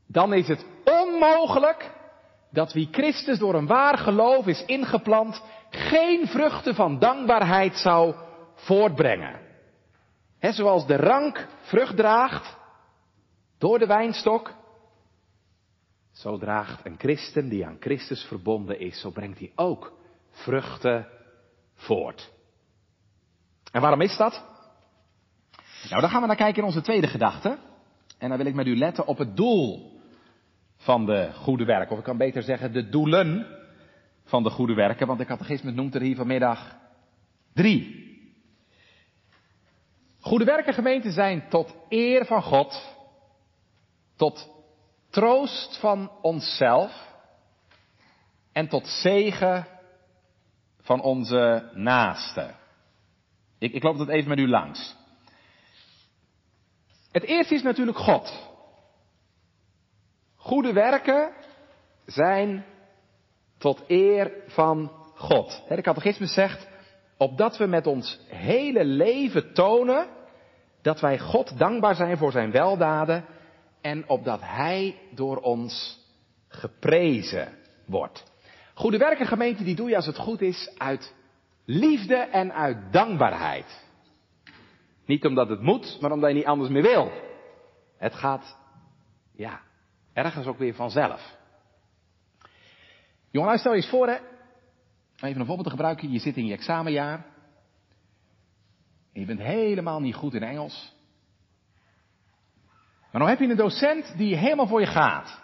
[0.07, 1.91] dan is het onmogelijk
[2.51, 8.15] dat wie Christus door een waar geloof is ingeplant, geen vruchten van dankbaarheid zou
[8.53, 9.48] voortbrengen.
[10.39, 12.57] He, zoals de rank vrucht draagt
[13.57, 14.53] door de wijnstok,
[16.11, 19.93] zo draagt een christen die aan Christus verbonden is, zo brengt hij ook
[20.29, 21.07] vruchten
[21.75, 22.31] voort.
[23.71, 24.45] En waarom is dat?
[25.89, 27.57] Nou, dan gaan we naar kijken in onze tweede gedachte.
[28.17, 29.91] En dan wil ik met u letten op het doel
[30.75, 31.91] van de goede werken.
[31.91, 33.47] Of ik kan beter zeggen de doelen
[34.23, 35.07] van de goede werken.
[35.07, 36.75] Want de catechisme noemt er hier vanmiddag
[37.53, 38.08] drie.
[40.19, 42.95] Goede werken gemeenten zijn tot eer van God,
[44.15, 44.49] tot
[45.09, 47.07] troost van onszelf
[48.51, 49.67] en tot zegen
[50.81, 52.55] van onze naasten.
[53.59, 54.95] Ik, ik loop dat even met u langs.
[57.11, 58.47] Het eerste is natuurlijk God.
[60.35, 61.33] Goede werken
[62.05, 62.65] zijn
[63.57, 65.63] tot eer van God.
[65.67, 66.67] De catechisme zegt,
[67.19, 70.07] opdat we met ons hele leven tonen
[70.81, 73.25] dat wij God dankbaar zijn voor zijn weldaden
[73.81, 75.99] en opdat Hij door ons
[76.47, 77.53] geprezen
[77.85, 78.23] wordt.
[78.73, 81.13] Goede werken gemeente, die doe je als het goed is uit
[81.65, 83.87] liefde en uit dankbaarheid.
[85.05, 87.11] Niet omdat het moet, maar omdat je niet anders meer wil.
[87.97, 88.57] Het gaat,
[89.35, 89.61] ja,
[90.13, 91.37] ergens ook weer vanzelf.
[93.31, 94.17] Jongen, stel je eens voor, hè.
[95.21, 96.11] Even een voorbeeld te gebruiken.
[96.11, 97.25] Je zit in je examenjaar.
[99.13, 100.93] En je bent helemaal niet goed in Engels.
[103.11, 105.41] Maar dan heb je een docent die helemaal voor je gaat.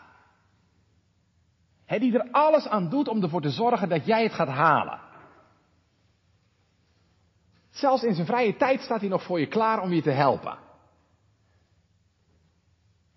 [1.85, 4.99] Die er alles aan doet om ervoor te zorgen dat jij het gaat halen.
[7.69, 10.57] Zelfs in zijn vrije tijd staat hij nog voor je klaar om je te helpen.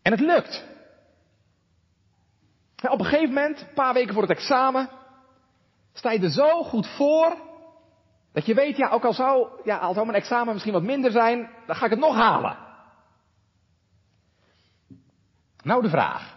[0.02, 0.66] En het lukt.
[2.82, 4.90] Op een gegeven moment, een paar weken voor het examen,
[5.98, 7.36] sta je er zo goed voor,
[8.32, 11.10] dat je weet, ja, ook al zou, ja, al zou mijn examen misschien wat minder
[11.10, 12.56] zijn, dan ga ik het nog halen.
[15.62, 16.36] Nou de vraag.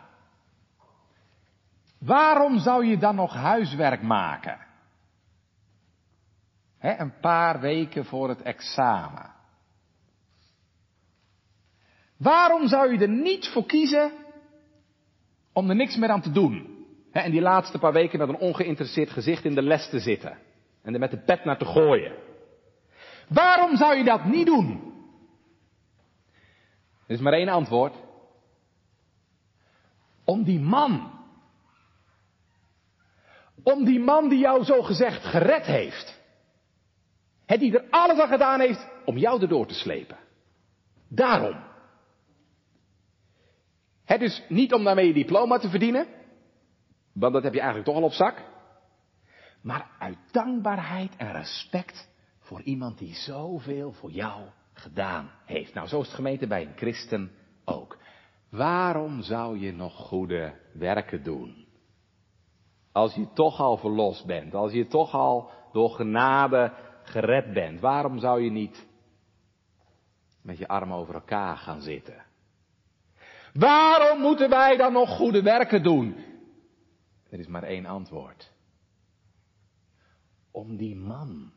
[2.00, 4.60] Waarom zou je dan nog huiswerk maken?
[6.78, 9.34] He, een paar weken voor het examen.
[12.18, 14.12] Waarom zou je er niet voor kiezen
[15.54, 16.81] om er niks meer aan te doen?
[17.12, 20.38] He, en die laatste paar weken met een ongeïnteresseerd gezicht in de les te zitten.
[20.82, 22.16] En er met de pet naar te gooien.
[23.28, 24.94] Waarom zou je dat niet doen?
[27.08, 27.96] Er is maar één antwoord.
[30.24, 31.12] Om die man.
[33.64, 36.20] Om die man die jou zo gezegd gered heeft.
[37.46, 40.18] Het die er alles aan gedaan heeft om jou erdoor te slepen.
[41.08, 41.64] Daarom.
[44.06, 46.08] Het is niet om daarmee je diploma te verdienen.
[47.14, 48.44] Want dat heb je eigenlijk toch al op zak.
[49.62, 54.42] Maar uit dankbaarheid en respect voor iemand die zoveel voor jou
[54.74, 55.74] gedaan heeft.
[55.74, 57.32] Nou, zo is het gemeente bij een christen
[57.66, 57.98] ook.
[58.50, 61.66] Waarom zou je nog goede werken doen?
[62.92, 68.20] Als je toch al verlost bent, als je toch al door genade gered bent, waarom
[68.20, 68.88] zou je niet
[70.42, 72.26] met je armen over elkaar gaan zitten?
[73.54, 76.31] Waarom moeten wij dan nog goede werken doen?
[77.32, 78.52] Er is maar één antwoord.
[80.52, 81.52] Om die man,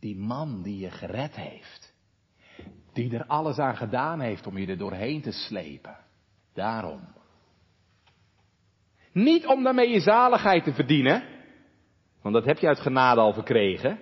[0.00, 1.94] die man die je gered heeft,
[2.92, 5.96] die er alles aan gedaan heeft om je er doorheen te slepen.
[6.52, 7.00] Daarom.
[9.12, 11.24] Niet om daarmee je zaligheid te verdienen,
[12.22, 13.98] want dat heb je uit genade al verkregen,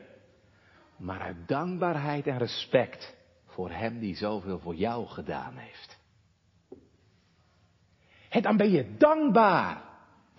[0.96, 5.98] maar uit dankbaarheid en respect voor Hem die zoveel voor jou gedaan heeft.
[8.28, 9.89] En dan ben je dankbaar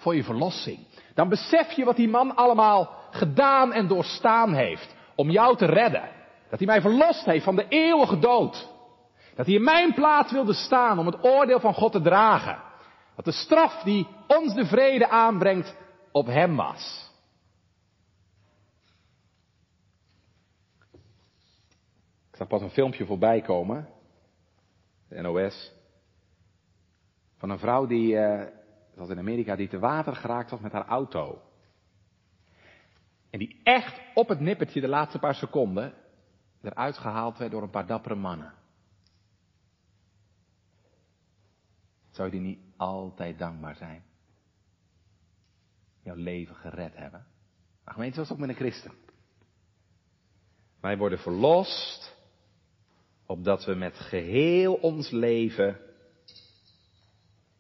[0.02, 0.80] voor je verlossing.
[1.14, 6.10] Dan besef je wat die man allemaal gedaan en doorstaan heeft om jou te redden.
[6.50, 8.70] Dat hij mij verlost heeft van de eeuwige dood.
[9.36, 12.62] Dat hij in mijn plaats wilde staan om het oordeel van God te dragen.
[13.16, 15.76] Dat de straf die ons de vrede aanbrengt
[16.12, 17.10] op hem was.
[22.32, 23.88] Ik zag pas een filmpje voorbij komen.
[25.10, 25.72] De NOS.
[27.38, 28.42] Van een vrouw die, uh,
[28.94, 31.42] zoals in Amerika, die te water geraakt was met haar auto.
[33.30, 35.94] En die echt op het nippertje de laatste paar seconden
[36.62, 38.54] eruit gehaald werd door een paar dappere mannen.
[42.10, 44.04] Zou je die niet altijd dankbaar zijn?
[46.04, 47.26] Jouw leven gered hebben?
[47.84, 48.92] Maar gemeente, zoals ook met een christen.
[50.80, 52.16] Wij worden verlost,
[53.26, 55.80] opdat we met geheel ons leven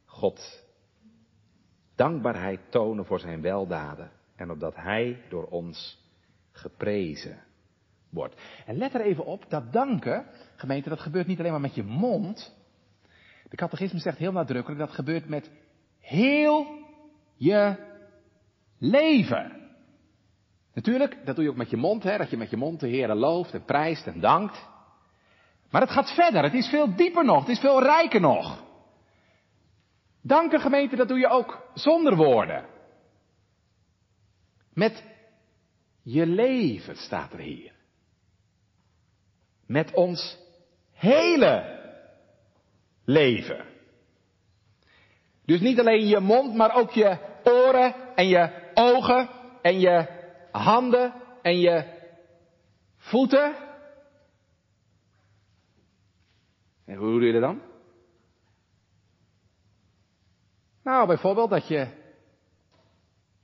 [0.05, 0.60] God
[2.01, 4.11] dankbaarheid tonen voor zijn weldaden.
[4.35, 5.99] En opdat Hij door ons
[6.51, 7.43] geprezen
[8.09, 8.41] wordt.
[8.65, 11.83] En let er even op, dat danken, gemeente, dat gebeurt niet alleen maar met je
[11.83, 12.55] mond.
[13.49, 15.51] De catechisme zegt heel nadrukkelijk, dat gebeurt met
[15.99, 16.67] heel
[17.35, 17.75] je
[18.77, 19.51] leven.
[20.73, 22.87] Natuurlijk, dat doe je ook met je mond, hè, dat je met je mond de
[22.87, 24.69] Heer looft en prijst en dankt.
[25.69, 28.69] Maar het gaat verder, het is veel dieper nog, het is veel rijker nog.
[30.21, 32.65] Danken gemeente, dat doe je ook zonder woorden.
[34.73, 35.03] Met
[36.01, 37.71] je leven staat er hier.
[39.65, 40.37] Met ons
[40.91, 41.79] hele
[43.05, 43.65] leven.
[45.45, 49.29] Dus niet alleen je mond, maar ook je oren en je ogen
[49.61, 50.07] en je
[50.51, 51.99] handen en je
[52.97, 53.55] voeten.
[56.85, 57.70] En hoe doe je dat dan?
[60.83, 61.87] Nou, bijvoorbeeld dat je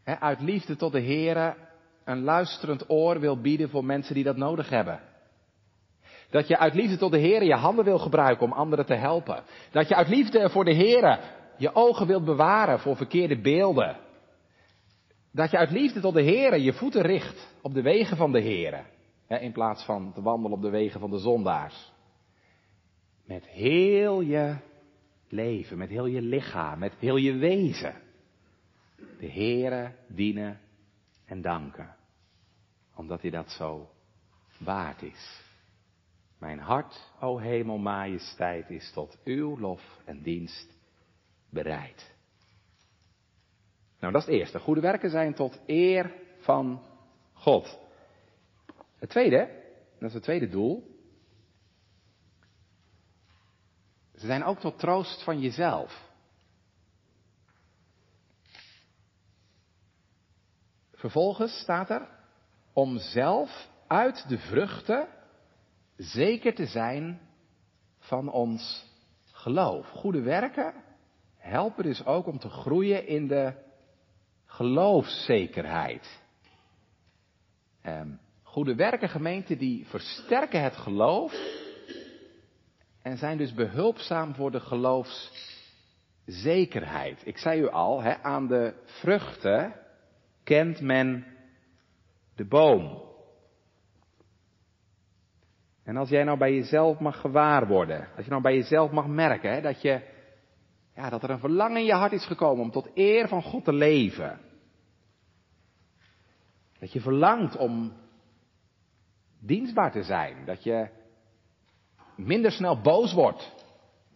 [0.03, 1.57] hè, uit liefde tot de Heer
[2.03, 4.99] een luisterend oor wil bieden voor mensen die dat nodig hebben.
[6.29, 9.43] Dat je uit liefde tot de Heer je handen wil gebruiken om anderen te helpen.
[9.71, 11.19] Dat je uit liefde voor de Heer
[11.57, 13.97] je ogen wilt bewaren voor verkeerde beelden.
[15.31, 18.39] Dat je uit liefde tot de Heer je voeten richt op de wegen van de
[18.39, 18.85] Heer.
[19.27, 21.91] In plaats van te wandelen op de wegen van de zondaars.
[23.25, 24.55] Met heel je
[25.29, 27.95] leven, met heel je lichaam, met heel je wezen.
[29.19, 30.59] De Heere dienen
[31.25, 31.95] en danken.
[32.95, 33.89] Omdat hij dat zo
[34.59, 35.41] waard is.
[36.37, 40.77] Mijn hart, o hemel majesteit, is tot uw lof en dienst
[41.49, 42.15] bereid.
[43.99, 44.59] Nou, dat is het eerste.
[44.59, 46.81] Goede werken zijn tot eer van
[47.33, 47.79] God.
[48.99, 49.49] Het tweede,
[49.99, 50.96] dat is het tweede doel.
[54.17, 56.05] Ze zijn ook tot troost van jezelf.
[60.93, 62.09] Vervolgens staat er,
[62.73, 65.07] om zelf uit de vruchten
[65.97, 67.19] zeker te zijn
[67.99, 68.85] van ons
[69.31, 69.89] geloof.
[69.89, 70.73] Goede werken
[71.37, 73.53] helpen dus ook om te groeien in de
[74.45, 76.21] geloofszekerheid.
[77.81, 78.11] Ehm,
[78.43, 81.65] goede werken gemeenten die versterken het geloof
[83.07, 87.21] en zijn dus behulpzaam voor de geloofszekerheid.
[87.25, 89.73] Ik zei u al, hè, aan de vruchten
[90.43, 91.25] kent men
[92.35, 93.05] de boom.
[95.83, 99.07] En als jij nou bij jezelf mag gewaar worden, als je nou bij jezelf mag
[99.07, 100.01] merken hè, dat, je,
[100.95, 103.63] ja, dat er een verlangen in je hart is gekomen om tot eer van God
[103.63, 104.39] te leven.
[106.79, 107.93] Dat je verlangt om
[109.39, 110.96] dienstbaar te zijn, dat je
[112.17, 113.55] minder snel boos wordt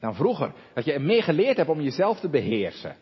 [0.01, 2.95] dan vroeger, dat je meer geleerd hebt om jezelf te beheersen.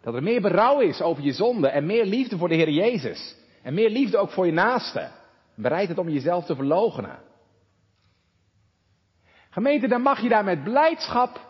[0.00, 3.36] Dat er meer berouw is over je zonde en meer liefde voor de Heer Jezus.
[3.62, 5.10] En meer liefde ook voor je naaste.
[5.54, 7.18] Het om jezelf te verloochenen.
[9.50, 11.48] Gemeente, dan mag je daar met blijdschap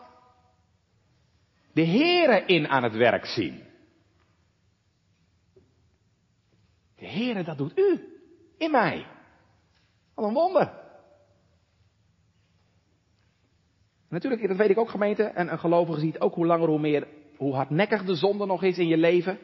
[1.73, 3.63] de Heere in aan het werk zien.
[6.95, 8.19] De Heere, dat doet u
[8.57, 9.05] in mij.
[10.13, 10.80] Wat een wonder.
[14.11, 17.07] Natuurlijk, dat weet ik ook gemeente, en een gelovige ziet ook hoe langer hoe meer,
[17.37, 19.39] hoe hardnekkig de zonde nog is in je leven.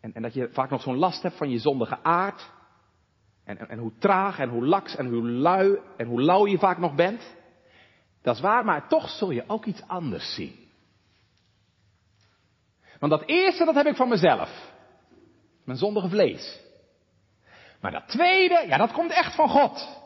[0.00, 2.50] En, en dat je vaak nog zo'n last hebt van je zondige aard.
[3.44, 6.58] En, en, en, hoe traag en hoe laks en hoe lui en hoe lauw je
[6.58, 7.36] vaak nog bent.
[8.22, 10.54] Dat is waar, maar toch zul je ook iets anders zien.
[12.98, 14.72] Want dat eerste, dat heb ik van mezelf.
[15.64, 16.60] Mijn zondige vlees.
[17.80, 19.99] Maar dat tweede, ja, dat komt echt van God.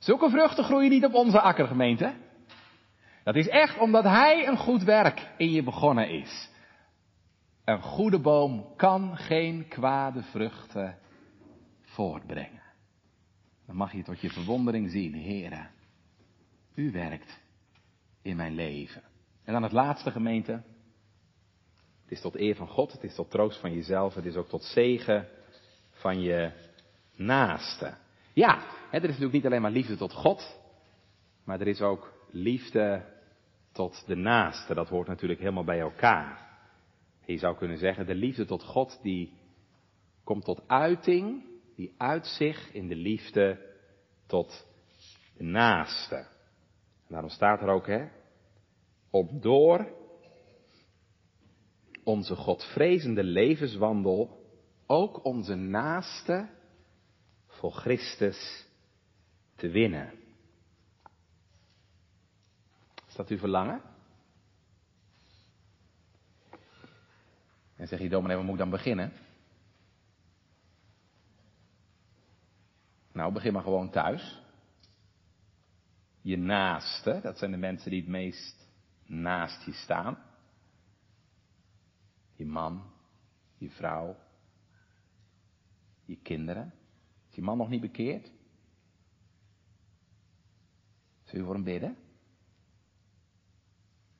[0.00, 2.14] Zulke vruchten groeien niet op onze akkergemeente.
[3.24, 6.48] Dat is echt omdat Hij een goed werk in je begonnen is.
[7.64, 10.98] Een goede boom kan geen kwade vruchten
[11.82, 12.62] voortbrengen.
[13.66, 15.66] Dan mag je tot je verwondering zien, Heere,
[16.74, 17.40] U werkt
[18.22, 19.02] in mijn leven.
[19.44, 20.52] En dan het laatste gemeente.
[22.02, 24.48] Het is tot eer van God, het is tot troost van jezelf, het is ook
[24.48, 25.28] tot zegen
[25.90, 26.52] van je
[27.16, 27.94] naaste.
[28.32, 28.58] Ja,
[28.90, 30.60] hè, er is natuurlijk niet alleen maar liefde tot God,
[31.44, 33.04] maar er is ook liefde
[33.72, 34.74] tot de naaste.
[34.74, 36.48] Dat hoort natuurlijk helemaal bij elkaar.
[37.24, 39.38] Je zou kunnen zeggen, de liefde tot God die
[40.24, 41.44] komt tot uiting,
[41.76, 43.58] die uit zich in de liefde
[44.26, 44.66] tot
[45.36, 46.16] de naaste.
[46.16, 48.08] En daarom staat er ook, hè,
[49.10, 49.98] op door
[52.04, 54.38] onze Godvrezende levenswandel
[54.86, 56.48] ook onze naaste
[57.60, 58.66] voor Christus
[59.54, 60.12] te winnen.
[63.06, 63.82] Is dat uw verlangen?
[67.76, 69.12] En zeg je, dominee, waar moet ik dan beginnen?
[73.12, 74.42] Nou, begin maar gewoon thuis.
[76.20, 78.68] Je naaste, dat zijn de mensen die het meest
[79.04, 80.18] naast je staan.
[82.36, 82.92] Je man,
[83.58, 84.16] je vrouw,
[86.04, 86.79] je kinderen.
[87.30, 88.32] Is je man nog niet bekeerd?
[91.22, 91.96] Zul je voor hem bidden?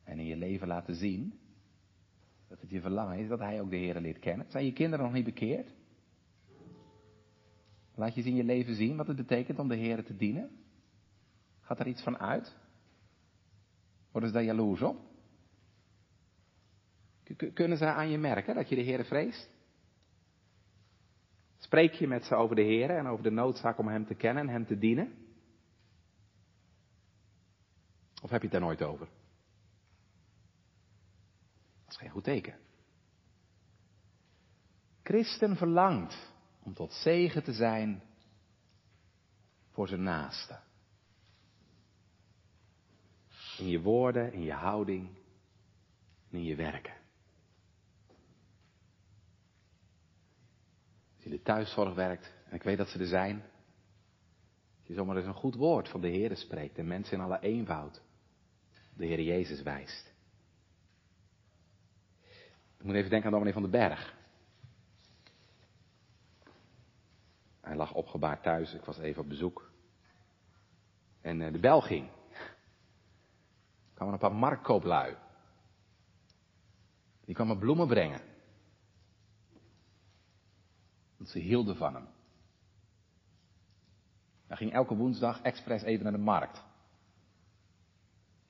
[0.04, 1.38] En in je leven laten zien
[2.48, 4.50] dat het je verlangen is dat hij ook de Heer leert kennen.
[4.50, 5.74] Zijn je kinderen nog niet bekeerd?
[7.94, 10.50] Laat je ze in je leven zien wat het betekent om de Heer te dienen.
[11.60, 12.56] Gaat er iets van uit?
[14.10, 15.00] Worden ze daar jaloers op?
[17.54, 19.50] Kunnen ze aan je merken dat je de Heer vreest?
[21.60, 24.42] Spreek je met ze over de Heer en over de noodzaak om Hem te kennen
[24.42, 25.14] en Hem te dienen?
[28.22, 29.08] Of heb je het daar nooit over?
[31.84, 32.58] Dat is geen goed teken.
[35.02, 36.32] Christen verlangt
[36.62, 38.02] om tot zegen te zijn
[39.70, 40.60] voor zijn naaste.
[43.58, 45.08] In je woorden, in je houding,
[46.30, 46.94] in je werken.
[51.14, 53.42] Als je in de thuiszorg werkt, en ik weet dat ze er zijn,
[54.78, 57.40] als je zomaar eens een goed woord van de Heer spreekt en mensen in alle
[57.40, 58.02] eenvoud
[58.96, 60.14] de Heer Jezus wijst.
[62.78, 64.14] Ik moet even denken aan dominee van den Berg.
[67.60, 69.70] Hij lag opgebaard thuis, ik was even op bezoek.
[71.20, 72.08] En uh, de bel ging.
[73.88, 75.16] Er kwamen een paar marktkooplui.
[77.24, 78.29] Die kwamen bloemen brengen.
[81.20, 82.08] Want ze hielden van hem.
[84.48, 86.62] ging elke woensdag expres even naar de markt.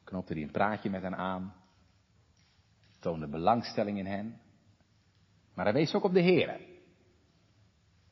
[0.05, 1.55] Knopte hij een praatje met hen aan.
[2.99, 4.41] Toonde belangstelling in hen.
[5.55, 6.47] Maar hij wees ook op de Heer.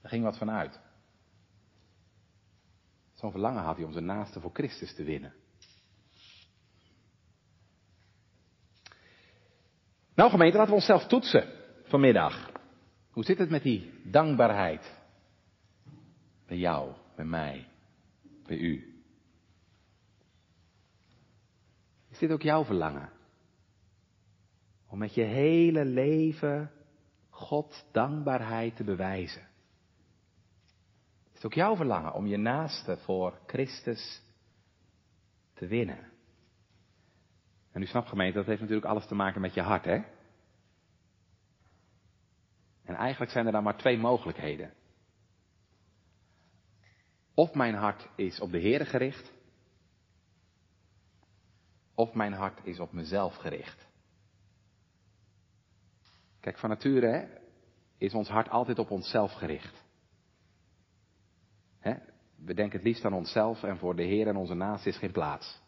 [0.00, 0.80] Daar ging wat van uit.
[3.12, 5.34] Zo'n verlangen had hij om zijn naaste voor Christus te winnen.
[10.14, 11.52] Nou gemeente, laten we onszelf toetsen
[11.82, 12.57] vanmiddag.
[13.18, 15.00] Hoe zit het met die dankbaarheid?
[16.46, 17.68] Bij jou, bij mij,
[18.46, 19.02] bij u.
[22.10, 23.10] Is dit ook jouw verlangen?
[24.86, 26.70] Om met je hele leven
[27.30, 29.48] God dankbaarheid te bewijzen.
[31.28, 34.22] Is het ook jouw verlangen om je naaste voor Christus
[35.54, 36.12] te winnen?
[37.72, 40.02] En u snapt gemeente, dat heeft natuurlijk alles te maken met je hart, hè?
[42.88, 44.72] En eigenlijk zijn er dan maar twee mogelijkheden.
[47.34, 49.32] Of mijn hart is op de Heer gericht,
[51.94, 53.86] of mijn hart is op mezelf gericht.
[56.40, 57.26] Kijk, van nature hè,
[57.98, 59.84] is ons hart altijd op onszelf gericht.
[61.78, 61.94] Hè?
[62.36, 65.12] We denken het liefst aan onszelf en voor de Heer en onze naast is geen
[65.12, 65.60] plaats.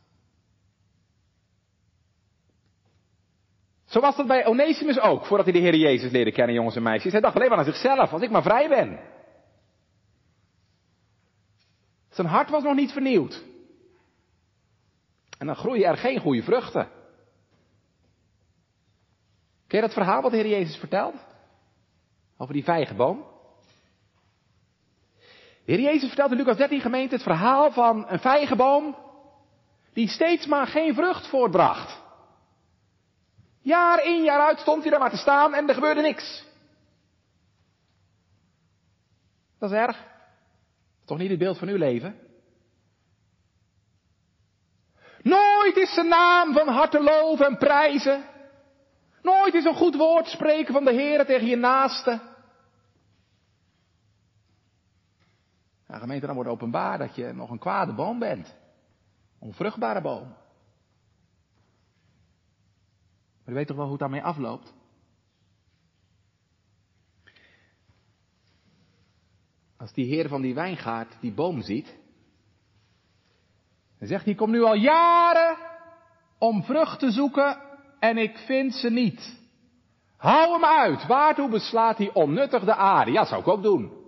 [3.91, 6.83] Zo was dat bij Onesimus ook, voordat hij de Heer Jezus leerde kennen, jongens en
[6.83, 7.13] meisjes.
[7.13, 9.01] Hij dacht alleen maar aan zichzelf, als ik maar vrij ben.
[12.11, 13.43] Zijn hart was nog niet vernieuwd.
[15.39, 16.89] En dan groeien er geen goede vruchten.
[19.67, 21.15] Ken je dat verhaal wat de Heer Jezus vertelt?
[22.37, 23.25] Over die vijgenboom?
[25.65, 28.97] De Heer Jezus vertelt in Lucas 13 gemeente het verhaal van een vijgenboom
[29.93, 32.09] die steeds maar geen vrucht voortbracht.
[33.61, 36.45] Jaar in jaar uit stond hij daar maar te staan en er gebeurde niks.
[39.59, 40.05] Dat is erg.
[41.05, 42.19] Toch niet het beeld van uw leven?
[45.23, 48.25] Nooit is zijn naam van harte loven en prijzen.
[49.23, 52.21] Nooit is een goed woord spreken van de Heer tegen je naaste.
[55.87, 58.55] Gemeente, dan wordt openbaar dat je nog een kwade boom bent.
[59.39, 60.37] Onvruchtbare boom.
[63.45, 64.73] Maar u weet toch wel hoe het daarmee afloopt?
[69.77, 71.99] Als die heer van die wijngaard die boom ziet,
[73.99, 75.57] dan zegt hij, kom nu al jaren
[76.39, 77.61] om vrucht te zoeken
[77.99, 79.39] en ik vind ze niet.
[80.17, 83.11] Hou hem uit, waartoe beslaat hij onnuttig de aarde?
[83.11, 83.99] Ja, zou ik ook doen.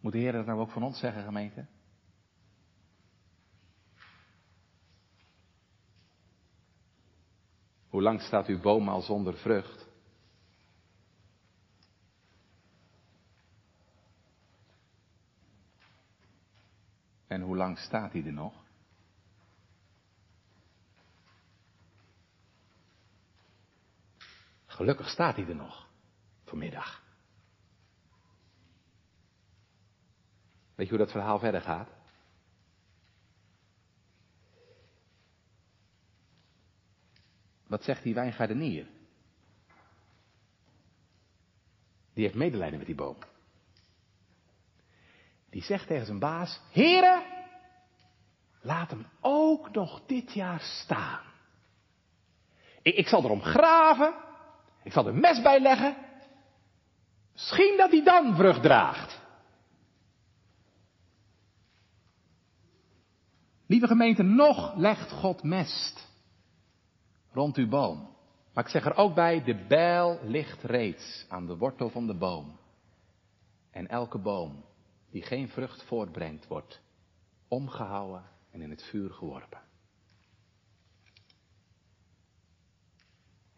[0.00, 1.66] Moet de Heer dat nou ook van ons zeggen, gemeente?
[7.94, 9.86] Hoe lang staat uw boom al zonder vrucht?
[17.26, 18.54] En hoe lang staat hij er nog?
[24.66, 25.88] Gelukkig staat hij er nog
[26.44, 27.02] vanmiddag.
[30.74, 32.03] Weet je hoe dat verhaal verder gaat?
[37.74, 38.86] Wat zegt die wijngaardenier?
[42.12, 43.16] Die heeft medelijden met die boom.
[45.50, 47.22] Die zegt tegen zijn baas, heren,
[48.60, 51.22] laat hem ook nog dit jaar staan.
[52.82, 54.14] Ik, ik zal erom graven,
[54.82, 55.96] ik zal er mes bij leggen.
[57.32, 59.20] Misschien dat hij dan vrucht draagt.
[63.66, 66.03] Lieve gemeente, nog legt God mest
[67.34, 68.08] rond uw boom.
[68.52, 72.14] Maar ik zeg er ook bij, de bijl ligt reeds aan de wortel van de
[72.14, 72.58] boom.
[73.70, 74.64] En elke boom
[75.10, 76.80] die geen vrucht voortbrengt, wordt
[77.48, 79.60] omgehouden en in het vuur geworpen.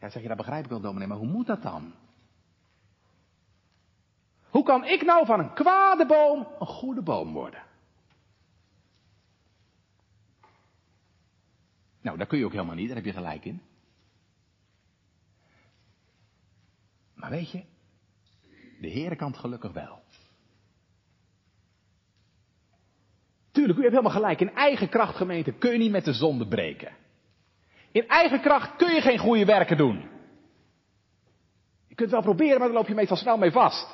[0.00, 1.94] Ja, zeg je, dat begrijp ik wel, dominee, maar hoe moet dat dan?
[4.50, 7.62] Hoe kan ik nou van een kwade boom een goede boom worden?
[12.07, 13.62] Nou, dat kun je ook helemaal niet, daar heb je gelijk in.
[17.14, 17.62] Maar weet je,
[18.80, 20.02] de Heere kan gelukkig wel.
[23.50, 24.40] Tuurlijk, u hebt helemaal gelijk.
[24.40, 26.96] In eigen kracht, gemeente, kun je niet met de zonde breken.
[27.90, 29.96] In eigen kracht kun je geen goede werken doen.
[31.88, 33.86] Je kunt het wel proberen, maar dan loop je meestal snel mee vast.
[33.86, 33.92] Ik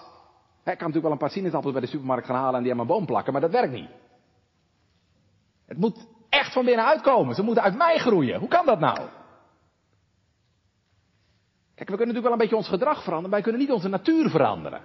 [0.65, 2.89] kan natuurlijk wel een paar sinaasappels bij de supermarkt gaan halen en die aan mijn
[2.89, 3.91] boom plakken, maar dat werkt niet.
[5.67, 7.35] Het moet echt van binnenuit komen.
[7.35, 8.39] Ze moeten uit mij groeien.
[8.39, 8.97] Hoe kan dat nou?
[11.75, 13.89] Kijk, we kunnen natuurlijk wel een beetje ons gedrag veranderen, maar wij kunnen niet onze
[13.89, 14.83] natuur veranderen.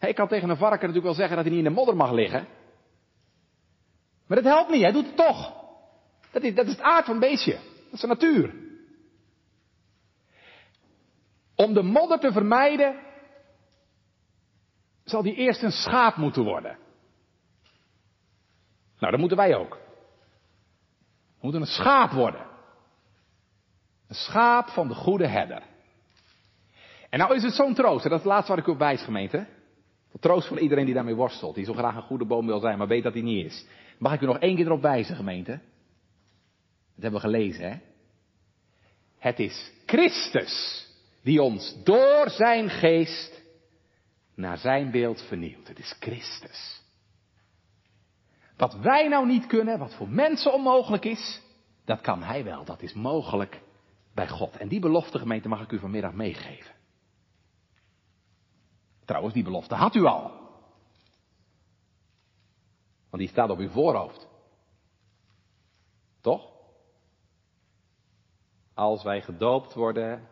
[0.00, 2.12] ik kan tegen een varken natuurlijk wel zeggen dat hij niet in de modder mag
[2.12, 2.46] liggen.
[4.26, 5.54] Maar dat helpt niet, hij doet het toch.
[6.30, 7.52] Dat is, dat is het aard van het beestje.
[7.52, 8.54] Dat is zijn natuur.
[11.54, 13.00] Om de modder te vermijden,
[15.04, 16.78] zal die eerst een schaap moeten worden.
[19.04, 19.78] Nou, dat moeten wij ook.
[21.26, 22.46] We moeten een schaap worden.
[24.08, 25.62] Een schaap van de goede herder.
[27.10, 28.78] En nou is het zo'n troost, en dat is het laatste wat ik u op
[28.78, 29.46] wijs, gemeente.
[30.20, 32.86] Troost voor iedereen die daarmee worstelt, die zo graag een goede boom wil zijn, maar
[32.86, 33.66] weet dat hij niet is.
[33.98, 35.50] Mag ik u nog één keer erop wijzen, gemeente?
[36.94, 37.76] Dat hebben we gelezen, hè?
[39.18, 40.86] Het is Christus
[41.22, 43.42] die ons door zijn geest
[44.34, 45.68] naar zijn beeld vernieuwt.
[45.68, 46.83] Het is Christus.
[48.56, 51.42] Wat wij nou niet kunnen, wat voor mensen onmogelijk is,
[51.84, 52.64] dat kan hij wel.
[52.64, 53.62] Dat is mogelijk
[54.14, 54.56] bij God.
[54.56, 56.74] En die belofte, gemeente, mag ik u vanmiddag meegeven.
[59.04, 60.42] Trouwens, die belofte had u al.
[63.10, 64.28] Want die staat op uw voorhoofd.
[66.20, 66.52] Toch?
[68.74, 70.28] Als wij gedoopt worden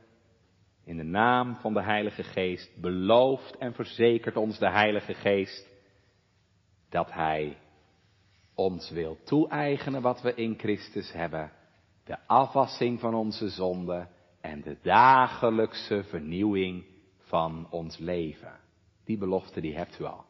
[0.84, 5.70] in de naam van de Heilige Geest, belooft en verzekert ons de Heilige Geest
[6.88, 7.58] dat Hij
[8.62, 11.52] ons wil toe-eigenen wat we in Christus hebben
[12.04, 14.08] de afwassing van onze zonden
[14.40, 16.84] en de dagelijkse vernieuwing
[17.18, 18.60] van ons leven.
[19.04, 20.24] Die belofte die hebt u al.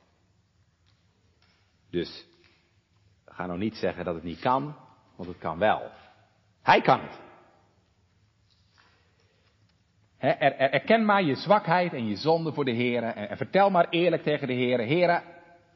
[1.91, 2.26] Dus
[3.24, 4.76] ga nou niet zeggen dat het niet kan,
[5.16, 5.91] want het kan wel.
[6.62, 7.20] Hij kan het.
[10.18, 13.89] er, erken maar je zwakheid en je zonde voor de Heer en, en, vertel maar
[13.89, 15.22] eerlijk tegen de Heer, Heer,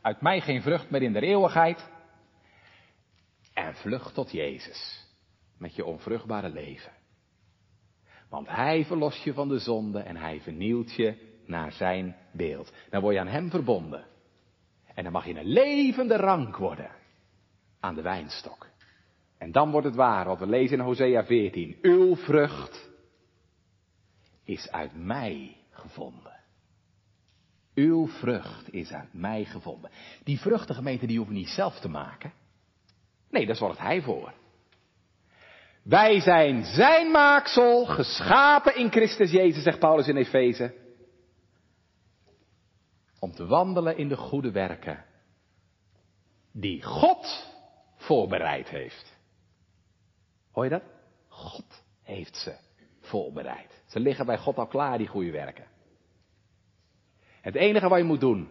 [0.01, 1.95] uit mij geen vrucht meer in de eeuwigheid.
[3.77, 5.07] Vlucht tot Jezus
[5.59, 6.93] met je onvruchtbare leven.
[8.29, 12.73] Want Hij verlost je van de zonde en Hij vernieuwt je naar Zijn beeld.
[12.91, 14.07] Dan word je aan Hem verbonden.
[14.95, 16.91] En dan mag je een levende rank worden
[17.81, 18.67] aan de wijnstok.
[19.39, 21.79] En dan wordt het waar wat we lezen in Hosea 14.
[21.83, 22.89] Uw vrucht
[24.45, 26.35] is uit mij gevonden.
[27.75, 29.91] Uw vrucht is uit mij gevonden.
[30.25, 32.33] Die vruchtengemeente die hoeven niet zelf te maken.
[33.37, 34.33] Nee, daar zorgt Hij voor.
[35.83, 40.75] Wij zijn zijn maaksel, geschapen in Christus Jezus, zegt Paulus in Efeze.
[43.19, 45.05] Om te wandelen in de goede werken
[46.53, 47.53] die God
[47.97, 49.17] voorbereid heeft.
[50.53, 50.83] Hoor je dat?
[51.29, 52.57] God heeft ze
[53.01, 53.83] voorbereid.
[53.87, 55.67] Ze liggen bij God al klaar, die goede werken.
[57.41, 58.49] Het enige wat je moet doen,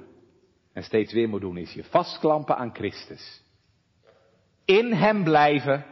[0.73, 3.43] en steeds weer moet doen, is je vastklampen aan Christus.
[4.65, 5.85] In Hem blijven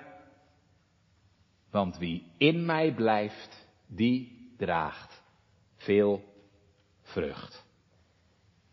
[1.74, 5.24] want wie in mij blijft, die draagt
[5.76, 6.24] veel
[7.02, 7.66] vrucht.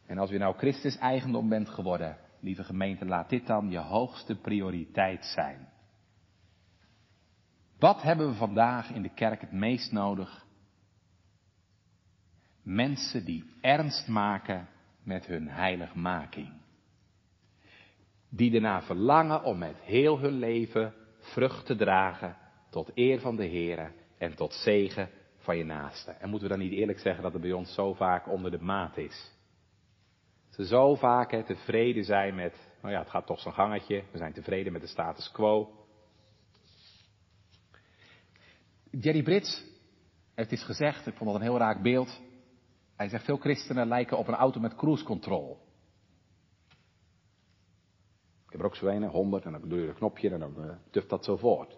[0.06, 4.36] En als u nou Christus eigendom bent geworden, lieve gemeente, laat dit dan je hoogste
[4.36, 5.68] prioriteit zijn.
[7.78, 10.46] Wat hebben we vandaag in de kerk het meest nodig?
[12.62, 14.68] Mensen die ernst maken
[15.02, 16.59] met hun heiligmaking.
[18.30, 22.36] Die ernaar verlangen om met heel hun leven vrucht te dragen
[22.70, 26.10] tot eer van de Heer en tot zegen van je naaste.
[26.10, 28.60] En moeten we dan niet eerlijk zeggen dat het bij ons zo vaak onder de
[28.60, 29.32] maat is?
[30.50, 34.32] Ze zo vaak tevreden zijn met, nou ja, het gaat toch zo'n gangetje, we zijn
[34.32, 35.70] tevreden met de status quo.
[38.90, 39.64] Jerry Brits
[40.34, 42.20] heeft iets gezegd, ik vond dat een heel raak beeld.
[42.96, 45.58] Hij zegt, veel christenen lijken op een auto met cruise control.
[48.50, 50.70] Ik heb er ook een, 100, en dan doe je een knopje en dan uh,
[50.90, 51.76] tuft dat zo voort.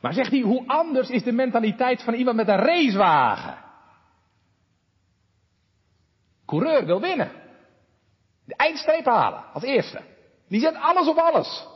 [0.00, 3.58] Maar zegt hij, hoe anders is de mentaliteit van iemand met een racewagen?
[6.46, 7.30] Coureur wil winnen.
[8.44, 10.00] De eindstreep halen, als eerste.
[10.48, 11.66] Die zet alles op alles.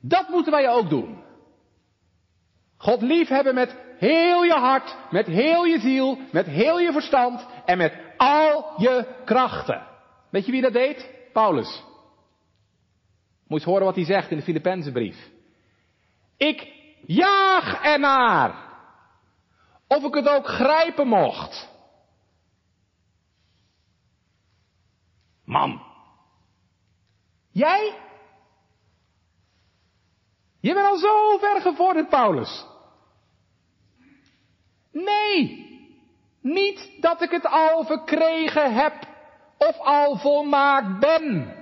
[0.00, 1.22] Dat moeten wij ook doen.
[2.76, 7.78] God liefhebben met heel je hart, met heel je ziel, met heel je verstand en
[7.78, 9.86] met al je krachten.
[10.30, 11.18] Weet je wie dat deed?
[11.32, 11.84] Paulus.
[13.46, 15.30] Moet je horen wat hij zegt in de Filippenzenbrief.
[16.36, 16.68] Ik
[17.06, 18.68] jaag ernaar.
[19.86, 21.68] Of ik het ook grijpen mocht.
[25.44, 25.82] Man.
[27.50, 27.98] Jij?
[30.60, 32.64] Je bent al zo ver gevorderd, Paulus.
[34.92, 35.68] Nee,
[36.40, 39.09] niet dat ik het al verkregen heb
[39.70, 41.54] of al volmaakt ben.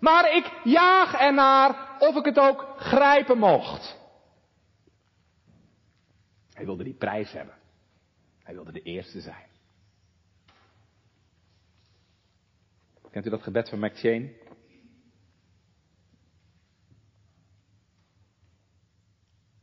[0.00, 3.98] Maar ik jaag ernaar of ik het ook grijpen mocht.
[6.52, 7.54] Hij wilde die prijs hebben.
[8.42, 9.48] Hij wilde de eerste zijn.
[13.10, 14.36] Kent u dat gebed van McChain?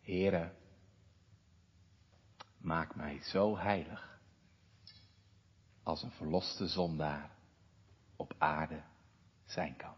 [0.01, 0.51] Here,
[2.57, 4.19] maak mij zo heilig
[5.83, 7.36] als een verloste zondaar
[8.17, 8.83] op aarde
[9.45, 9.95] zijn kan.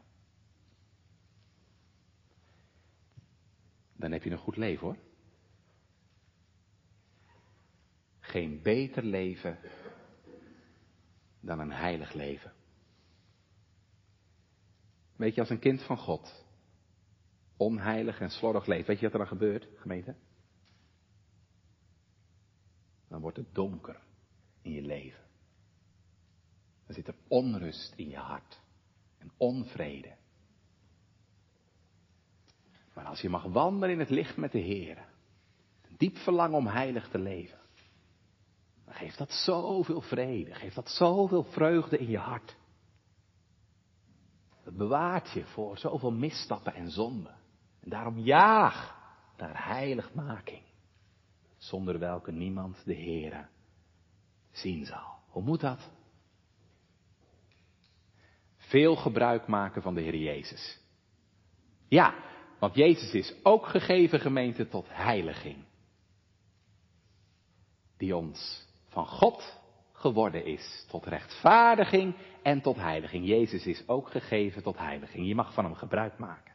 [3.96, 4.98] Dan heb je een goed leven hoor.
[8.20, 9.60] Geen beter leven
[11.40, 12.54] dan een heilig leven.
[15.16, 16.46] Weet je, als een kind van God
[17.58, 20.16] onheilig en slordig leeft, weet je wat er dan gebeurt, gemeente?
[23.08, 24.02] Dan wordt het donker
[24.62, 25.29] in je leven.
[26.90, 28.60] Dan zit er onrust in je hart
[29.18, 30.16] en onvrede.
[32.94, 34.98] Maar als je mag wandelen in het licht met de Heer,
[35.82, 37.60] een diep verlangen om heilig te leven,
[38.86, 42.58] dan geeft dat zoveel vrede, geeft dat zoveel vreugde in je hart.
[44.64, 47.36] Dat bewaart je voor zoveel misstappen en zonden.
[47.80, 48.98] En daarom jaag
[49.38, 50.64] naar heiligmaking,
[51.58, 53.48] zonder welke niemand de Heere
[54.52, 55.18] zien zal.
[55.28, 55.98] Hoe moet dat?
[58.70, 60.80] Veel gebruik maken van de Heer Jezus.
[61.88, 62.14] Ja,
[62.60, 65.58] want Jezus is ook gegeven gemeente tot heiliging.
[67.98, 69.60] Die ons van God
[69.92, 73.28] geworden is tot rechtvaardiging en tot heiliging.
[73.28, 75.28] Jezus is ook gegeven tot heiliging.
[75.28, 76.54] Je mag van hem gebruik maken.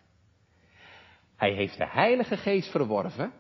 [1.37, 3.33] Hij heeft de Heilige Geest verworven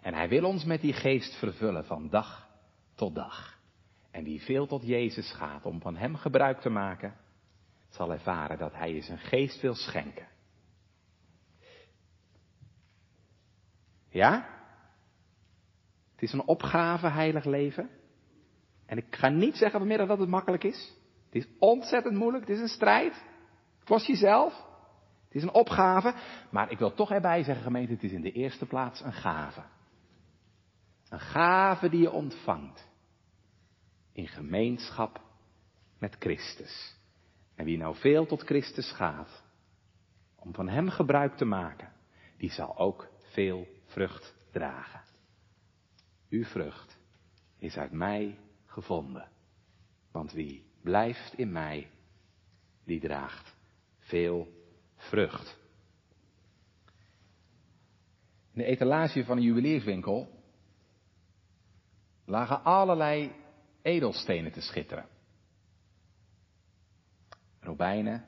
[0.00, 2.48] en hij wil ons met die geest vervullen van dag
[2.94, 3.58] tot dag.
[4.10, 7.16] En wie veel tot Jezus gaat om van hem gebruik te maken,
[7.94, 10.26] zal ervaren dat hij je zijn geest wil schenken.
[14.08, 14.48] Ja?
[16.12, 17.90] Het is een opgave, heilig leven.
[18.86, 20.94] En ik ga niet zeggen vanmiddag dat het makkelijk is.
[21.24, 23.24] Het is ontzettend moeilijk, het is een strijd.
[23.84, 24.52] Kost jezelf.
[25.24, 26.14] Het is een opgave.
[26.50, 29.62] Maar ik wil toch erbij zeggen, gemeente, het is in de eerste plaats een gave.
[31.08, 32.88] Een gave die je ontvangt.
[34.12, 35.20] In gemeenschap
[35.98, 37.00] met Christus.
[37.62, 39.44] En wie nou veel tot Christus gaat,
[40.36, 41.92] om van Hem gebruik te maken,
[42.36, 45.00] die zal ook veel vrucht dragen.
[46.28, 46.98] Uw vrucht
[47.58, 49.28] is uit mij gevonden.
[50.12, 51.90] Want wie blijft in mij,
[52.84, 53.56] die draagt
[53.98, 54.48] veel
[54.96, 55.58] vrucht.
[58.52, 60.42] In de etalage van een juwelierswinkel
[62.24, 63.32] lagen allerlei
[63.82, 65.11] edelstenen te schitteren.
[67.62, 68.26] Robijnen,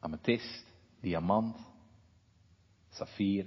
[0.00, 0.66] amethyst,
[1.00, 1.56] diamant,
[2.90, 3.46] saffier.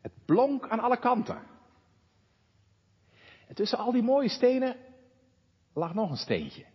[0.00, 1.42] Het blonk aan alle kanten.
[3.48, 4.76] En tussen al die mooie stenen
[5.72, 6.66] lag nog een steentje.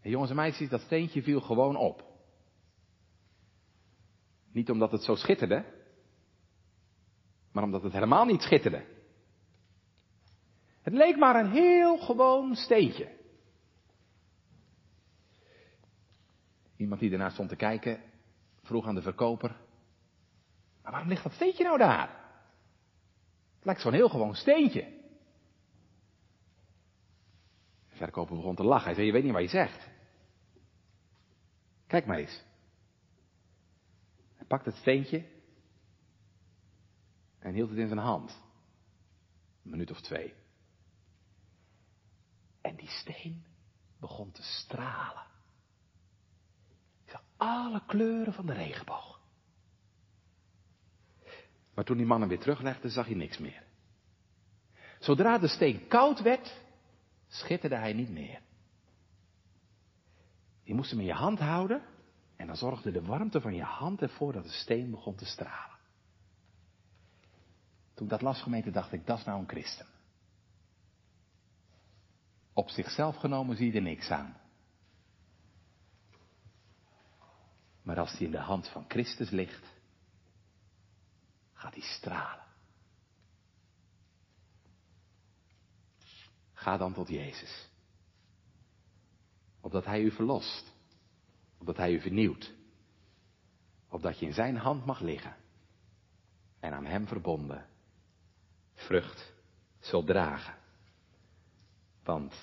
[0.00, 2.04] En jongens en meisjes, dat steentje viel gewoon op.
[4.52, 5.64] Niet omdat het zo schitterde,
[7.52, 8.84] maar omdat het helemaal niet schitterde.
[10.82, 13.20] Het leek maar een heel gewoon steentje.
[16.82, 18.02] Iemand die ernaar stond te kijken,
[18.62, 19.56] vroeg aan de verkoper,
[20.82, 22.08] maar waarom ligt dat steentje nou daar?
[23.54, 25.00] Het lijkt zo'n heel gewoon steentje.
[27.88, 28.84] De verkoper begon te lachen.
[28.84, 29.88] Hij zei, je weet niet wat je zegt.
[31.86, 32.42] Kijk maar eens.
[34.34, 35.26] Hij pakte het steentje
[37.38, 38.42] en hield het in zijn hand.
[39.64, 40.34] Een minuut of twee.
[42.60, 43.44] En die steen
[44.00, 45.31] begon te stralen.
[47.42, 49.20] Alle kleuren van de regenboog.
[51.74, 53.62] Maar toen die man hem weer teruglegde, zag hij niks meer.
[54.98, 56.60] Zodra de steen koud werd,
[57.28, 58.40] schitterde hij niet meer.
[60.62, 61.82] Je moest hem in je hand houden
[62.36, 65.78] en dan zorgde de warmte van je hand ervoor dat de steen begon te stralen.
[67.94, 69.86] Toen ik dat las gemeente dacht ik, dat is nou een christen.
[72.52, 74.41] Op zichzelf genomen zie je er niks aan.
[77.82, 79.72] Maar als die in de hand van Christus ligt,
[81.52, 82.44] gaat hij stralen.
[86.52, 87.68] Ga dan tot Jezus.
[89.60, 90.72] Opdat Hij u verlost.
[91.58, 92.52] Opdat Hij u vernieuwt.
[93.88, 95.36] Opdat je in Zijn hand mag liggen.
[96.60, 97.66] En aan Hem verbonden
[98.74, 99.32] vrucht
[99.78, 100.54] zult dragen.
[102.02, 102.34] Want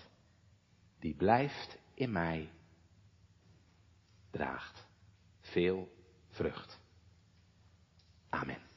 [1.00, 2.52] die blijft in mij,
[4.32, 4.89] draagt
[5.50, 5.92] veel
[6.30, 6.80] vrucht.
[8.30, 8.69] Amen.